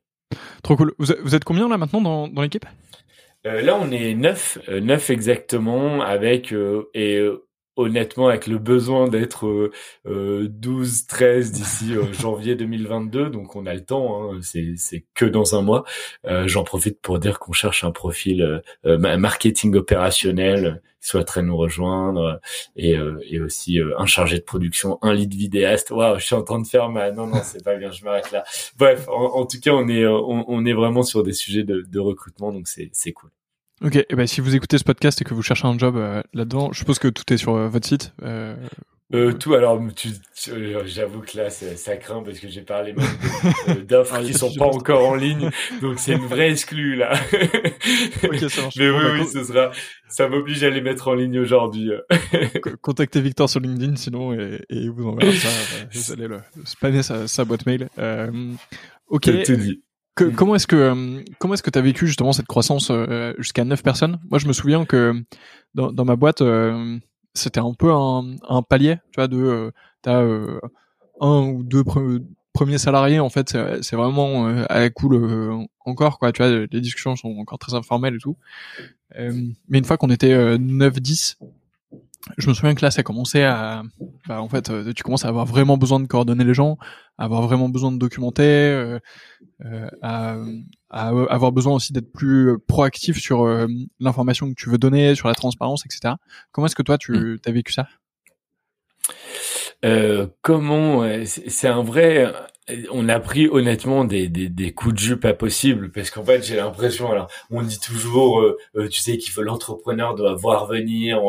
[0.61, 0.93] Trop cool.
[0.99, 2.65] Vous, vous êtes combien là maintenant dans, dans l'équipe?
[3.45, 6.53] Là, on est neuf, neuf exactement, avec
[6.93, 7.25] et
[7.79, 13.65] honnêtement avec le besoin d'être euh, 12, euh, 13 d'ici euh, janvier 2022, donc on
[13.65, 15.85] a le temps, hein, c'est, c'est que dans un mois.
[16.25, 22.41] Euh, j'en profite pour dire qu'on cherche un profil marketing opérationnel qui souhaiterait nous rejoindre
[22.75, 22.97] et,
[23.29, 25.91] et aussi un chargé de production, un lead vidéaste.
[25.91, 27.11] Waouh, je suis en train de faire ma...
[27.11, 28.43] Non, non, c'est pas bien, je m'arrête là.
[28.77, 31.99] Bref, en, tout cas, on est, on, on, est vraiment sur des sujets de, de
[31.99, 33.29] recrutement, donc c'est, c'est cool.
[33.81, 36.21] Ok, et ben si vous écoutez ce podcast et que vous cherchez un job euh,
[36.33, 38.13] là-dedans, je suppose que tout est sur euh, votre site.
[38.23, 38.55] Euh,
[39.11, 40.09] euh, tout, alors, tu,
[40.85, 44.67] j'avoue que là, ça craint parce que j'ai parlé même d'offres ah, qui sont pas
[44.67, 45.49] encore en ligne,
[45.81, 47.19] donc c'est une vraie exclue là.
[48.21, 49.71] Mais oui, oui, ce sera,
[50.09, 51.89] ça m'oblige à les mettre en ligne aujourd'hui.
[52.83, 55.49] Contactez Victor sur LinkedIn sinon et, et vous enverra ça.
[55.91, 57.89] vous allez le, spammer sa, sa, boîte mail.
[57.97, 58.51] Euh,
[59.07, 59.27] ok.
[60.19, 60.35] Que, mm.
[60.35, 62.91] comment est-ce que comment est-ce que tu as vécu justement cette croissance
[63.37, 64.19] jusqu'à 9 personnes?
[64.29, 65.13] Moi, je me souviens que
[65.75, 66.43] dans, dans ma boîte,
[67.33, 70.59] c'était un peu un, un, palier, tu vois, de euh, t'as euh,
[71.21, 71.83] un ou deux
[72.53, 76.65] premiers salariés en fait, c'est vraiment euh, à la cool euh, encore quoi, tu vois,
[76.71, 78.37] les discussions sont encore très informelles et tout.
[79.17, 81.37] mais une fois qu'on était 9-10,
[82.37, 83.83] je me souviens que là, ça commençait à,
[84.27, 86.77] bah, en fait, tu commences à avoir vraiment besoin de coordonner les gens,
[87.17, 88.99] à avoir vraiment besoin de documenter, euh,
[90.01, 90.35] à,
[90.89, 93.67] à, avoir besoin aussi d'être plus proactif sur euh,
[93.99, 96.15] l'information que tu veux donner, sur la transparence, etc.
[96.51, 97.37] Comment est-ce que toi, tu mmh.
[97.45, 97.87] as vécu ça?
[99.85, 102.31] Euh, Comment C'est un vrai.
[102.91, 106.43] On a pris honnêtement des, des, des, coups de jus pas possibles parce qu'en fait
[106.43, 110.67] j'ai l'impression alors on dit toujours euh, euh, tu sais qu'il faut l'entrepreneur doit voir
[110.67, 111.19] venir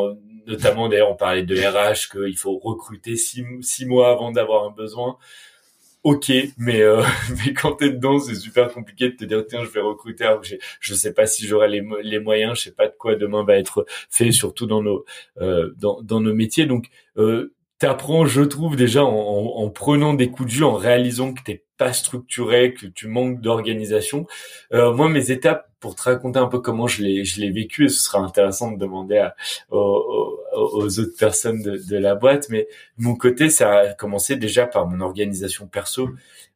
[0.46, 4.70] notamment d'ailleurs on parlait de RH qu'il faut recruter six, six mois avant d'avoir un
[4.70, 5.18] besoin
[6.02, 7.02] ok, mais euh,
[7.44, 10.24] mais quand t'es dedans, c'est super compliqué de te dire tiens, je vais recruter.
[10.24, 13.16] Alors je je sais pas si j'aurai les, les moyens, je sais pas de quoi
[13.16, 15.04] demain va être fait, surtout dans nos
[15.40, 16.66] euh, dans dans nos métiers.
[16.66, 21.32] Donc euh, t'apprends, je trouve déjà en, en, prenant des coups de jus, en réalisant
[21.32, 24.26] que t'es pas structuré, que tu manques d'organisation.
[24.74, 27.86] Euh, moi, mes étapes, pour te raconter un peu comment je l'ai je l'ai vécu,
[27.86, 29.34] et ce sera intéressant de demander à,
[29.70, 34.36] aux, aux, autres personnes de, de, la boîte, mais de mon côté, ça a commencé
[34.36, 36.10] déjà par mon organisation perso.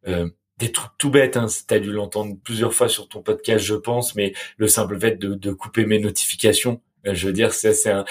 [0.06, 3.74] Euh, des trucs tout bêtes, hein, t'as dû l'entendre plusieurs fois sur ton podcast, je
[3.74, 7.90] pense, mais le simple fait de, de couper mes notifications, euh, je veux dire, c'est
[7.90, 8.04] un,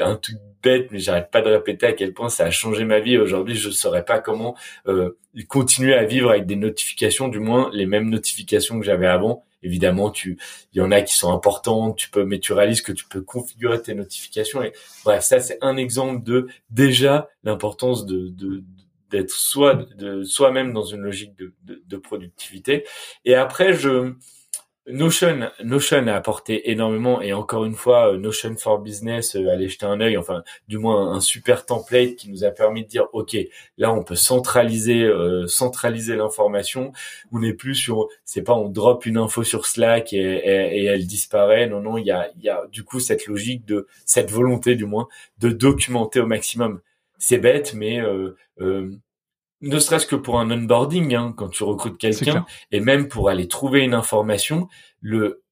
[0.00, 3.00] un truc bête, mais j'arrête pas de répéter à quel point ça a changé ma
[3.00, 3.18] vie.
[3.18, 7.86] Aujourd'hui, je saurais pas comment euh, continuer à vivre avec des notifications, du moins les
[7.86, 9.44] mêmes notifications que j'avais avant.
[9.62, 10.38] Évidemment, tu,
[10.72, 13.22] il y en a qui sont importantes, tu peux, mais tu réalises que tu peux
[13.22, 14.62] configurer tes notifications.
[14.62, 14.72] Et
[15.04, 18.64] bref, ça c'est un exemple de déjà l'importance de, de
[19.10, 22.84] d'être soit de soi-même dans une logique de, de, de productivité.
[23.24, 24.14] Et après, je
[24.86, 29.68] Notion, Notion a apporté énormément et encore une fois, euh, Notion for Business, euh, allez
[29.68, 33.06] jeter un œil, enfin du moins un super template qui nous a permis de dire
[33.12, 33.36] ok,
[33.76, 36.92] là on peut centraliser, euh, centraliser l'information.
[37.30, 41.06] On n'est plus sur, c'est pas on drop une info sur Slack et, et, elle
[41.06, 41.68] disparaît.
[41.68, 44.86] Non non, il y a, y a du coup cette logique de cette volonté du
[44.86, 46.80] moins de documenter au maximum.
[47.18, 48.90] C'est bête, mais euh,
[49.62, 53.48] ne serait-ce que pour un onboarding, hein, quand tu recrutes quelqu'un, et même pour aller
[53.48, 54.68] trouver une information,
[55.00, 55.42] le,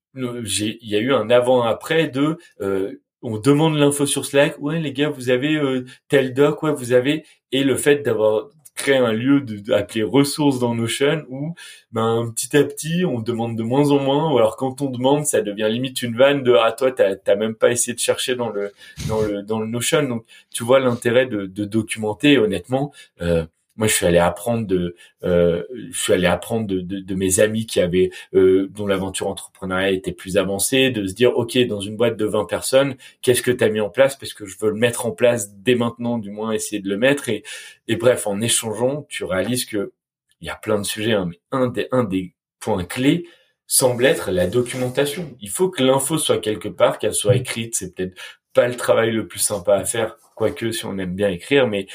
[0.42, 4.80] j'ai, il y a eu un avant-après de, euh, on demande l'info sur Slack, ouais
[4.80, 8.96] les gars, vous avez euh, tel doc, ouais vous avez, et le fait d'avoir créé
[8.96, 11.54] un lieu de, appelé ressources dans Notion où
[11.90, 15.26] ben petit à petit on demande de moins en moins ou alors quand on demande
[15.26, 18.36] ça devient limite une vanne de ah toi t'as t'as même pas essayé de chercher
[18.36, 18.72] dans le
[19.08, 20.04] dans le dans le Notion.
[20.04, 23.44] Donc tu vois l'intérêt de, de documenter honnêtement euh,
[23.78, 27.38] moi, je suis allé apprendre de, euh, je suis allé apprendre de, de, de mes
[27.38, 31.80] amis qui avaient, euh, dont l'aventure entrepreneuriale était plus avancée, de se dire, ok, dans
[31.80, 34.16] une boîte de 20 personnes, qu'est-ce que tu as mis en place?
[34.16, 36.98] Parce que je veux le mettre en place dès maintenant, du moins essayer de le
[36.98, 37.28] mettre.
[37.28, 37.44] Et,
[37.86, 39.92] et bref, en échangeant, tu réalises que
[40.40, 43.26] il y a plein de sujets, hein, mais un des, un des points clés
[43.66, 45.36] semble être la documentation.
[45.40, 47.76] Il faut que l'info soit quelque part, qu'elle soit écrite.
[47.76, 48.18] C'est peut-être
[48.54, 51.86] pas le travail le plus sympa à faire, quoique si on aime bien écrire, mais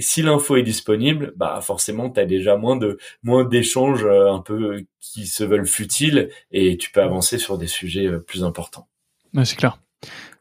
[0.00, 4.40] si l'info est disponible, bah forcément tu as déjà moins de moins d'échanges euh, un
[4.40, 8.88] peu qui se veulent futiles et tu peux avancer sur des sujets euh, plus importants.
[9.34, 9.78] Ouais, c'est clair.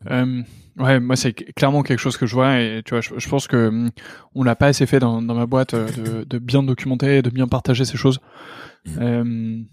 [0.10, 0.42] Euh,
[0.78, 3.68] ouais, moi c'est clairement quelque chose que je vois et tu vois, je, pense que
[3.68, 3.92] hum,
[4.36, 7.48] on l'a pas assez fait dans, dans ma boîte de, de, bien documenter, de bien
[7.48, 8.20] partager ces choses.
[8.86, 9.66] Mmh.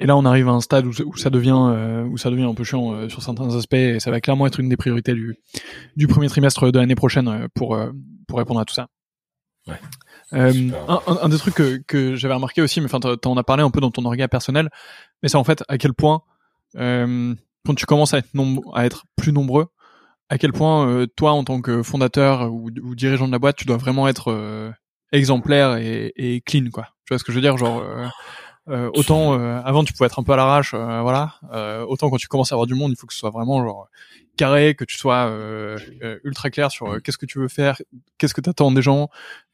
[0.00, 2.54] et là, on arrive à un stade où, où ça devient où ça devient un
[2.54, 5.36] peu chiant sur certains aspects et ça va clairement être une des priorités du
[5.94, 7.78] du premier trimestre de l'année prochaine pour
[8.26, 8.88] pour répondre à tout ça.
[9.66, 9.80] Ouais.
[10.32, 13.62] Euh, un, un, des trucs que, que j'avais remarqué aussi, mais enfin, t'en as parlé
[13.62, 14.70] un peu dans ton regard personnel,
[15.22, 16.22] mais c'est en fait à quel point
[16.76, 18.28] euh, quand tu commences à être,
[18.74, 19.66] à être plus nombreux,
[20.28, 23.56] à quel point euh, toi, en tant que fondateur ou, ou, dirigeant de la boîte,
[23.56, 24.70] tu dois vraiment être euh,
[25.12, 26.88] exemplaire et, et, clean, quoi.
[27.04, 27.82] Tu vois ce que je veux dire, genre.
[28.68, 31.34] Euh, autant avant tu pouvais être un peu à l'arrache, voilà.
[31.86, 33.86] autant quand tu commences à avoir du monde, il faut que ce soit vraiment genre
[34.36, 37.80] carré, que tu sois euh, euh, ultra clair sur euh, qu'est-ce que tu veux faire,
[38.18, 39.08] qu'est-ce que tu attends des gens,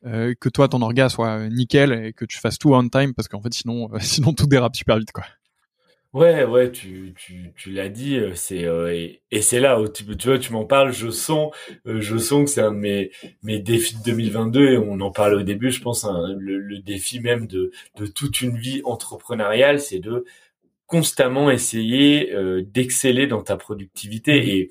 [0.05, 3.41] que toi ton orga soit nickel et que tu fasses tout on time parce qu'en
[3.41, 5.25] fait sinon sinon tout dérape super vite quoi.
[6.13, 8.67] Ouais, ouais, tu, tu, tu l'as dit, c'est
[9.31, 11.55] et, c'est là où tu, tu vois, tu m'en parles, je sens,
[11.87, 13.11] je sens que c'est un de mes
[13.43, 16.81] mes défis de 2022 et on en parlait au début, je pense hein, le, le,
[16.81, 20.27] défi même de de toute une vie entrepreneuriale, c'est de
[20.93, 22.31] constamment essayer
[22.67, 24.49] d'exceller dans ta productivité mmh.
[24.49, 24.71] et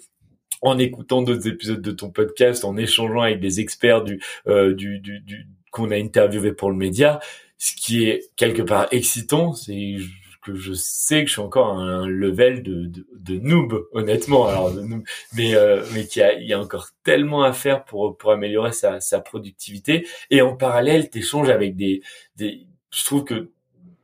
[0.62, 5.20] en écoutant d'autres épisodes de ton podcast, en échangeant avec des experts du du, du,
[5.22, 7.20] du qu'on a interviewé pour le média,
[7.58, 9.96] ce qui est quelque part excitant, c'est
[10.44, 14.48] que je sais que je suis encore à un level de, de, de noob, honnêtement.
[14.48, 15.04] Alors, de noob,
[15.34, 18.32] mais euh, mais qu'il y a, il y a encore tellement à faire pour pour
[18.32, 20.08] améliorer sa, sa productivité.
[20.32, 22.02] Et en parallèle, t'échanges avec des
[22.36, 22.66] des.
[22.92, 23.52] Je trouve que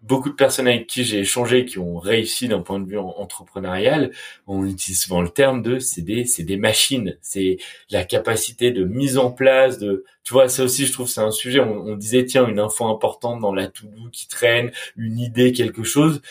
[0.07, 4.11] beaucoup de personnes avec qui j'ai échangé qui ont réussi d'un point de vue entrepreneurial,
[4.47, 7.57] on utilise souvent le terme de c'est des c'est des machines, c'est
[7.89, 11.31] la capacité de mise en place de tu vois ça aussi je trouve c'est un
[11.31, 11.59] sujet.
[11.59, 16.21] On, disait tiens une info importante dans la to qui traîne, une idée quelque chose.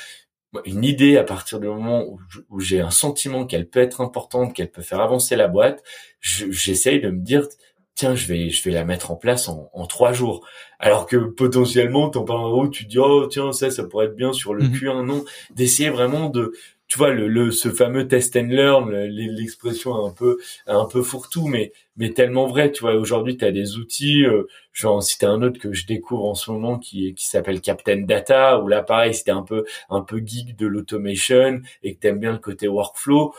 [0.65, 2.05] Une idée à partir du moment
[2.49, 5.83] où, j'ai un sentiment qu'elle peut être importante, qu'elle peut faire avancer la boîte,
[6.21, 7.47] j'essaye de me dire
[7.97, 10.47] tiens, je vais, je vais la mettre en place en, en trois jours.
[10.79, 14.17] Alors que potentiellement, t'en parles en haut, tu dis, oh, tiens, ça, ça pourrait être
[14.17, 14.75] bien sur le mhm.
[14.75, 15.07] Q1.
[15.07, 16.53] Non, d'essayer vraiment de,
[16.89, 21.49] tu vois, le, le, ce fameux test and learn, l'expression un peu, un peu fourre-tout,
[21.49, 22.71] mais, mais tellement vrai.
[22.71, 25.73] Tu vois, aujourd'hui, tu as des outils, euh, je vais en citer un autre que
[25.73, 29.43] je découvre en ce moment qui, qui s'appelle Captain Data, où là, pareil, c'était un
[29.43, 33.33] peu, un peu geek de l'automation et que t'aimes bien le côté workflow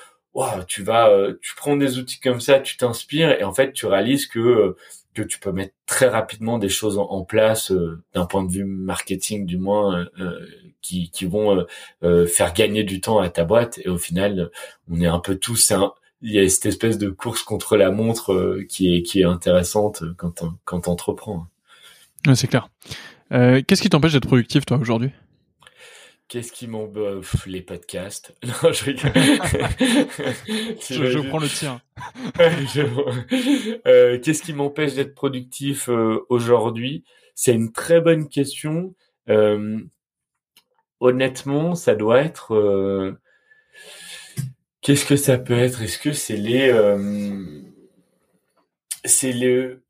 [0.68, 3.86] tu vas, euh, tu prends des outils comme ça, tu t'inspires et en fait, tu
[3.86, 4.78] réalises que euh,
[5.14, 8.66] que tu peux mettre très rapidement des choses en, place euh, d'un point de vue
[8.66, 10.06] marketing du moins
[10.82, 11.66] qui qui vont
[12.28, 14.52] faire gagner du temps à ta boîte et au final,
[14.92, 15.74] on est un peu tous
[16.22, 20.04] il y a cette espèce de course contre la montre qui est qui est intéressante
[20.18, 21.48] quand quand t'entreprends.
[22.36, 22.70] c'est clair.
[23.32, 25.12] Qu'est-ce qui t'empêche d'être productif toi aujourd'hui?
[26.28, 28.36] Qu'est-ce qui m'emboffe Les podcasts?
[28.44, 29.14] Non, je rigole.
[30.90, 31.82] je, prends le tien.
[33.88, 37.06] euh, Qu'est-ce qui m'empêche d'être productif euh, aujourd'hui?
[37.34, 38.94] C'est une très bonne question.
[39.30, 39.80] Euh,
[41.00, 43.18] honnêtement, ça doit être.
[44.82, 45.82] Qu'est-ce que ça peut être?
[45.82, 46.74] Est-ce que c'est les.
[49.06, 49.86] c'est le.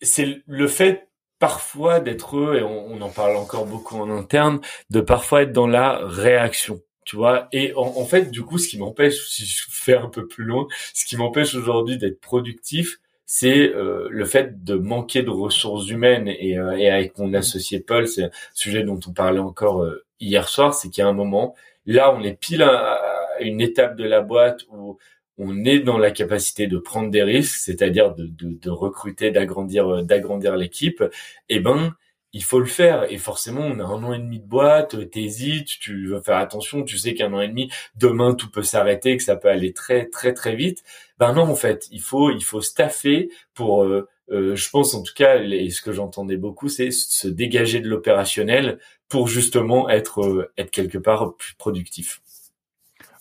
[0.00, 1.08] C'est le fait
[1.44, 5.98] parfois d'être et on, en parle encore beaucoup en interne, de parfois être dans la
[6.02, 6.80] réaction.
[7.04, 10.26] Tu vois, et en, fait, du coup, ce qui m'empêche, si je fais un peu
[10.26, 15.28] plus loin, ce qui m'empêche aujourd'hui d'être productif, c'est euh, le fait de manquer de
[15.28, 16.28] ressources humaines.
[16.28, 20.06] Et, euh, et avec mon associé Paul, c'est un sujet dont on parlait encore euh,
[20.20, 21.54] hier soir, c'est qu'il y a un moment,
[21.84, 22.98] là, on est pile à
[23.40, 24.96] une étape de la boîte où
[25.38, 29.88] on est dans la capacité de prendre des risques, c'est-à-dire de, de, de recruter, d'agrandir,
[29.88, 31.02] euh, d'agrandir l'équipe,
[31.48, 31.94] eh ben,
[32.32, 33.10] il faut le faire.
[33.10, 36.82] Et forcément, on a un an et demi de boîte, t'hésites, tu veux faire attention,
[36.84, 40.06] tu sais qu'un an et demi, demain tout peut s'arrêter, que ça peut aller très
[40.06, 40.82] très très vite.
[41.18, 45.02] Ben non, en fait, il faut il faut staffer pour, euh, euh, je pense en
[45.02, 50.50] tout cas, et ce que j'entendais beaucoup, c'est se dégager de l'opérationnel pour justement être
[50.58, 52.20] être quelque part plus productif.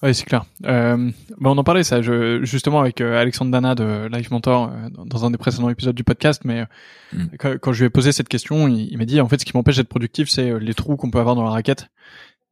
[0.04, 0.44] Oui, c'est clair.
[0.66, 4.70] Euh, bah, on en parlait ça, je, justement avec euh, Alexandre Dana de Life Mentor
[4.70, 6.66] euh, dans un des précédents épisodes du podcast, mais
[7.14, 7.38] mm.
[7.62, 9.78] quand, je lui ai posé cette question, il, m'a dit en fait ce qui m'empêche
[9.78, 11.88] d'être productif, c'est les trous qu'on peut avoir dans la raquette,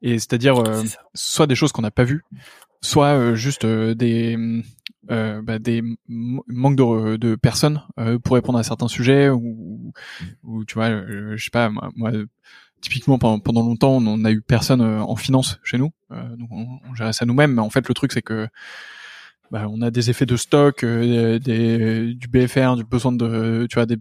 [0.01, 0.63] et c'est-à-dire
[1.13, 2.23] soit des choses qu'on n'a pas vues,
[2.81, 4.63] soit juste des
[5.09, 7.81] bah, des manques de, de personnes
[8.23, 9.91] pour répondre à certains sujets ou,
[10.43, 10.89] ou tu vois,
[11.35, 12.11] je sais pas moi
[12.81, 15.91] typiquement pendant, longtemps on n'a eu personne euh, en finance chez nous.
[16.11, 17.53] Euh, donc on, on, gérait ça nous-mêmes.
[17.53, 18.47] Mais en fait le truc c'est que
[19.51, 23.75] bah, on a des effets de stock euh, des, du BFR du besoin de tu
[23.75, 23.97] vois des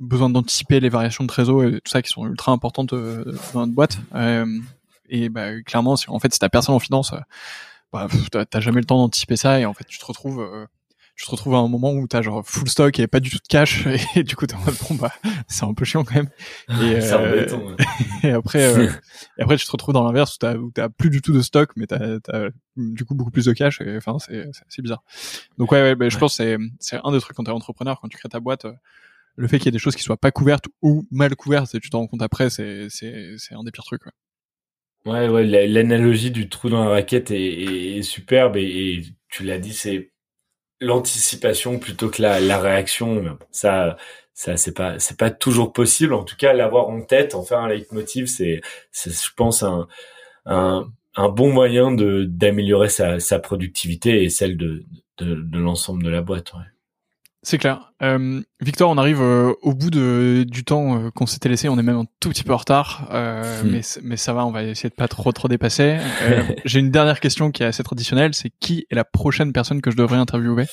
[0.00, 3.72] besoins d'anticiper les variations de trésor et tout ça qui sont ultra importantes dans notre
[3.72, 3.98] boîte.
[5.08, 7.14] Et bah, clairement si en fait si t'as personne en finance
[7.92, 8.08] bah,
[8.50, 10.66] t'as jamais le temps d'anticiper ça et en fait tu te retrouves
[11.22, 13.36] tu te retrouves à un moment où t'as genre full stock et pas du tout
[13.36, 15.12] de cash et du coup t'es en mode bon bah
[15.46, 16.28] c'est un peu chiant quand même.
[16.68, 17.46] Et, euh,
[18.24, 18.90] et après euh,
[19.38, 21.40] et après tu te retrouves dans l'inverse où t'as où t'as plus du tout de
[21.40, 25.04] stock mais t'as as du coup beaucoup plus de cash et enfin c'est c'est bizarre.
[25.58, 28.08] Donc ouais, ouais bah, je pense c'est c'est un des trucs quand t'es entrepreneur quand
[28.08, 28.72] tu crées ta boîte euh,
[29.36, 31.78] le fait qu'il y ait des choses qui soient pas couvertes ou mal couvertes et
[31.78, 34.12] tu t'en rends compte après c'est c'est c'est un des pires trucs ouais.
[35.04, 39.58] Ouais, ouais, l'analogie du trou dans la raquette est, est superbe et, et tu l'as
[39.58, 40.12] dit, c'est
[40.82, 43.38] l'anticipation plutôt que la, la réaction.
[43.50, 43.96] Ça,
[44.34, 46.14] ça c'est pas c'est pas toujours possible.
[46.14, 48.60] En tout cas, l'avoir en tête, en faire un leitmotiv, c'est
[48.92, 49.88] je pense un,
[51.16, 54.84] un bon moyen de d'améliorer sa, sa productivité et celle de
[55.18, 56.52] de, de l'ensemble de la boîte.
[56.54, 56.60] Ouais.
[57.44, 57.92] C'est clair.
[58.02, 61.68] Euh, Victor, on arrive euh, au bout de, du temps euh, qu'on s'était laissé.
[61.68, 63.68] On est même un tout petit peu en retard, euh, hmm.
[63.68, 64.46] mais, mais ça va.
[64.46, 65.98] On va essayer de pas trop trop dépasser.
[66.64, 68.32] J'ai une dernière question qui est assez traditionnelle.
[68.34, 70.66] C'est qui est la prochaine personne que je devrais interviewer?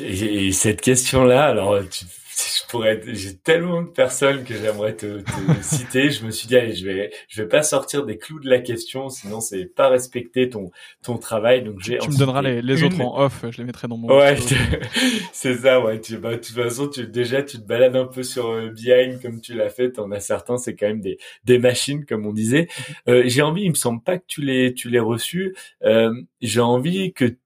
[0.00, 2.04] Et cette question-là, alors tu
[2.36, 6.10] je pourrais j'ai tellement de personnes que j'aimerais te, te citer.
[6.10, 8.60] Je me suis dit allez je vais je vais pas sortir des clous de la
[8.60, 10.70] question sinon c'est pas respecter ton
[11.02, 11.62] ton travail.
[11.62, 14.08] Donc j'ai tu me donneras les, les autres en off je les mettrai dans mon
[14.16, 14.36] ouais
[15.32, 16.00] c'est ça ouais.
[16.00, 19.20] Tu bah de toute façon tu déjà tu te balades un peu sur euh, Behind
[19.20, 19.98] comme tu l'as fait.
[19.98, 22.68] En as certains c'est quand même des des machines comme on disait.
[23.08, 25.54] Euh, j'ai envie il me semble pas que tu l'aies tu l'aies reçu.
[25.84, 27.36] Euh, j'ai envie que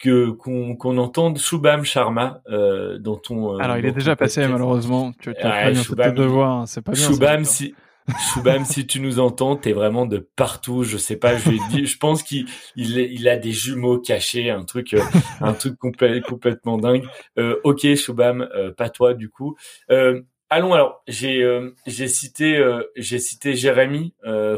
[0.00, 3.54] que qu'on qu'on entende Shubham Sharma euh, dans ton.
[3.54, 5.12] Euh, Alors il est déjà passé malheureusement.
[5.20, 7.06] Tu as ouais, de voir, c'est pas bien.
[7.06, 7.74] Shubham si.
[8.18, 10.82] Shubham, si tu nous entends, t'es vraiment de partout.
[10.82, 14.64] Je sais pas, je dit, je pense qu'il il, il, a des jumeaux cachés, un
[14.64, 15.02] truc, euh,
[15.40, 17.04] un truc complètement dingue.
[17.38, 19.56] Euh, ok, Shubham, euh, pas toi du coup.
[19.90, 21.02] Euh, allons alors.
[21.06, 21.46] J'ai
[21.86, 22.60] j'ai cité
[22.96, 24.14] j'ai cité Jérémy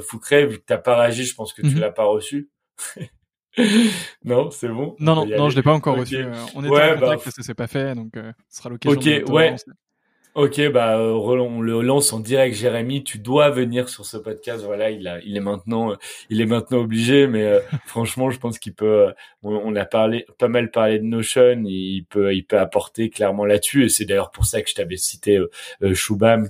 [0.09, 1.25] Foucret vu que t'as pas réagi.
[1.25, 1.81] Je pense que tu mhm.
[1.81, 2.49] l'as pas reçu.
[4.25, 4.97] non, c'est bon.
[4.99, 6.17] Non, non, non, je l'ai pas encore reçu.
[6.17, 8.59] Euh, on est ouais, en contact bah, parce que c'est pas fait, donc euh, ce
[8.59, 8.99] sera l'occasion.
[8.99, 9.57] Ok, ouais.
[10.35, 13.05] Ok, bah euh, on le lance en direct, Jérémy.
[13.05, 14.65] Tu dois venir sur ce podcast.
[14.65, 15.95] Voilà, il a, il est maintenant,
[16.31, 17.27] il est maintenant obligé.
[17.27, 19.13] Mais euh, franchement, je pense qu'il peut.
[19.43, 21.63] On, a parlé, pas mal parlé de Notion.
[21.67, 23.85] Il peut, il peut apporter clairement là-dessus.
[23.85, 25.39] Et c'est d'ailleurs pour ça que je t'avais cité
[25.83, 25.95] euh,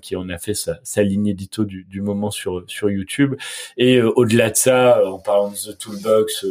[0.01, 3.35] qui en a fait sa, sa ligne édito du, du moment sur sur YouTube.
[3.77, 6.47] Et au-delà de ça, en parlant de The Toolbox,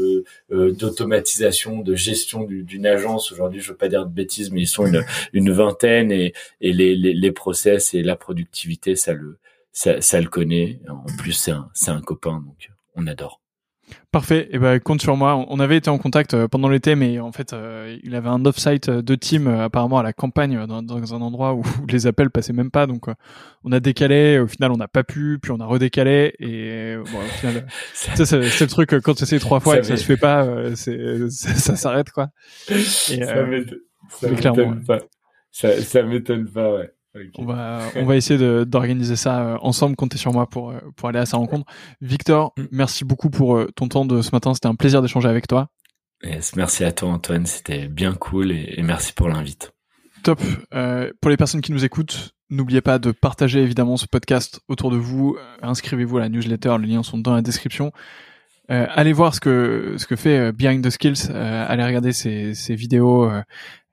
[0.49, 3.32] d'automatisation, de gestion d'une agence.
[3.32, 6.73] Aujourd'hui, je veux pas dire de bêtises, mais ils sont une, une vingtaine et, et
[6.73, 9.38] les, les les process et la productivité, ça le,
[9.72, 10.82] ça, ça le connaît.
[10.89, 13.39] En plus, c'est un, c'est un copain, donc on adore.
[14.11, 14.43] Parfait.
[14.43, 15.45] Et eh ben compte sur moi.
[15.49, 18.45] On avait été en contact euh, pendant l'été, mais en fait, euh, il avait un
[18.45, 22.53] off-site de team apparemment à la campagne dans, dans, un endroit où les appels passaient
[22.53, 22.88] même pas.
[22.88, 23.07] Donc,
[23.65, 24.39] on a décalé.
[24.39, 25.39] Au final, on n'a pas pu.
[25.41, 26.34] Puis on a redécalé.
[26.39, 29.88] Et bon, au final, c'est, c'est le truc quand tu essaies trois fois et que
[29.88, 32.30] ça se fait pas, c'est, ça s'arrête quoi.
[32.69, 34.99] Et, ça m'étonne pas.
[35.51, 36.91] Ça, ça m'étonne pas, ouais.
[37.38, 39.95] On va on va essayer d'organiser ça euh, ensemble.
[39.95, 41.66] Comptez sur moi pour euh, pour aller à sa rencontre.
[41.99, 42.64] Victor, mm.
[42.72, 44.53] merci beaucoup pour euh, ton temps de ce matin.
[44.53, 45.70] C'était un plaisir d'échanger avec toi.
[46.24, 47.45] Yes, merci à toi Antoine.
[47.45, 49.74] C'était bien cool et, merci pour l'invite.
[50.24, 50.39] Top.
[51.20, 54.97] pour les personnes qui nous écoutent, n'oubliez pas de partager évidemment ce podcast autour de
[54.97, 55.36] vous.
[55.64, 56.78] Inscrivez-vous à la newsletter.
[56.80, 57.91] Les liens sont dans la description.
[58.70, 61.32] allez voir ce que ce que fait Behind the Skills.
[61.34, 63.28] allez regarder ses, ses vidéos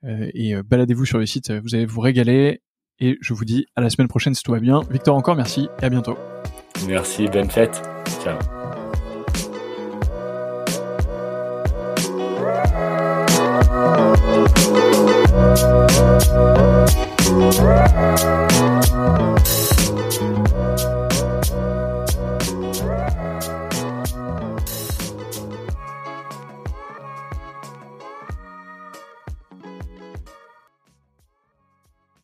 [0.04, 1.50] et baladez-vous sur le site.
[1.50, 2.60] Vous allez vous régaler.
[3.00, 4.80] Et je vous dis à la semaine prochaine si tout va bien.
[4.90, 6.18] Victor, encore merci et à bientôt.
[6.86, 7.82] Merci, bonne fête.
[8.22, 8.38] Ciao.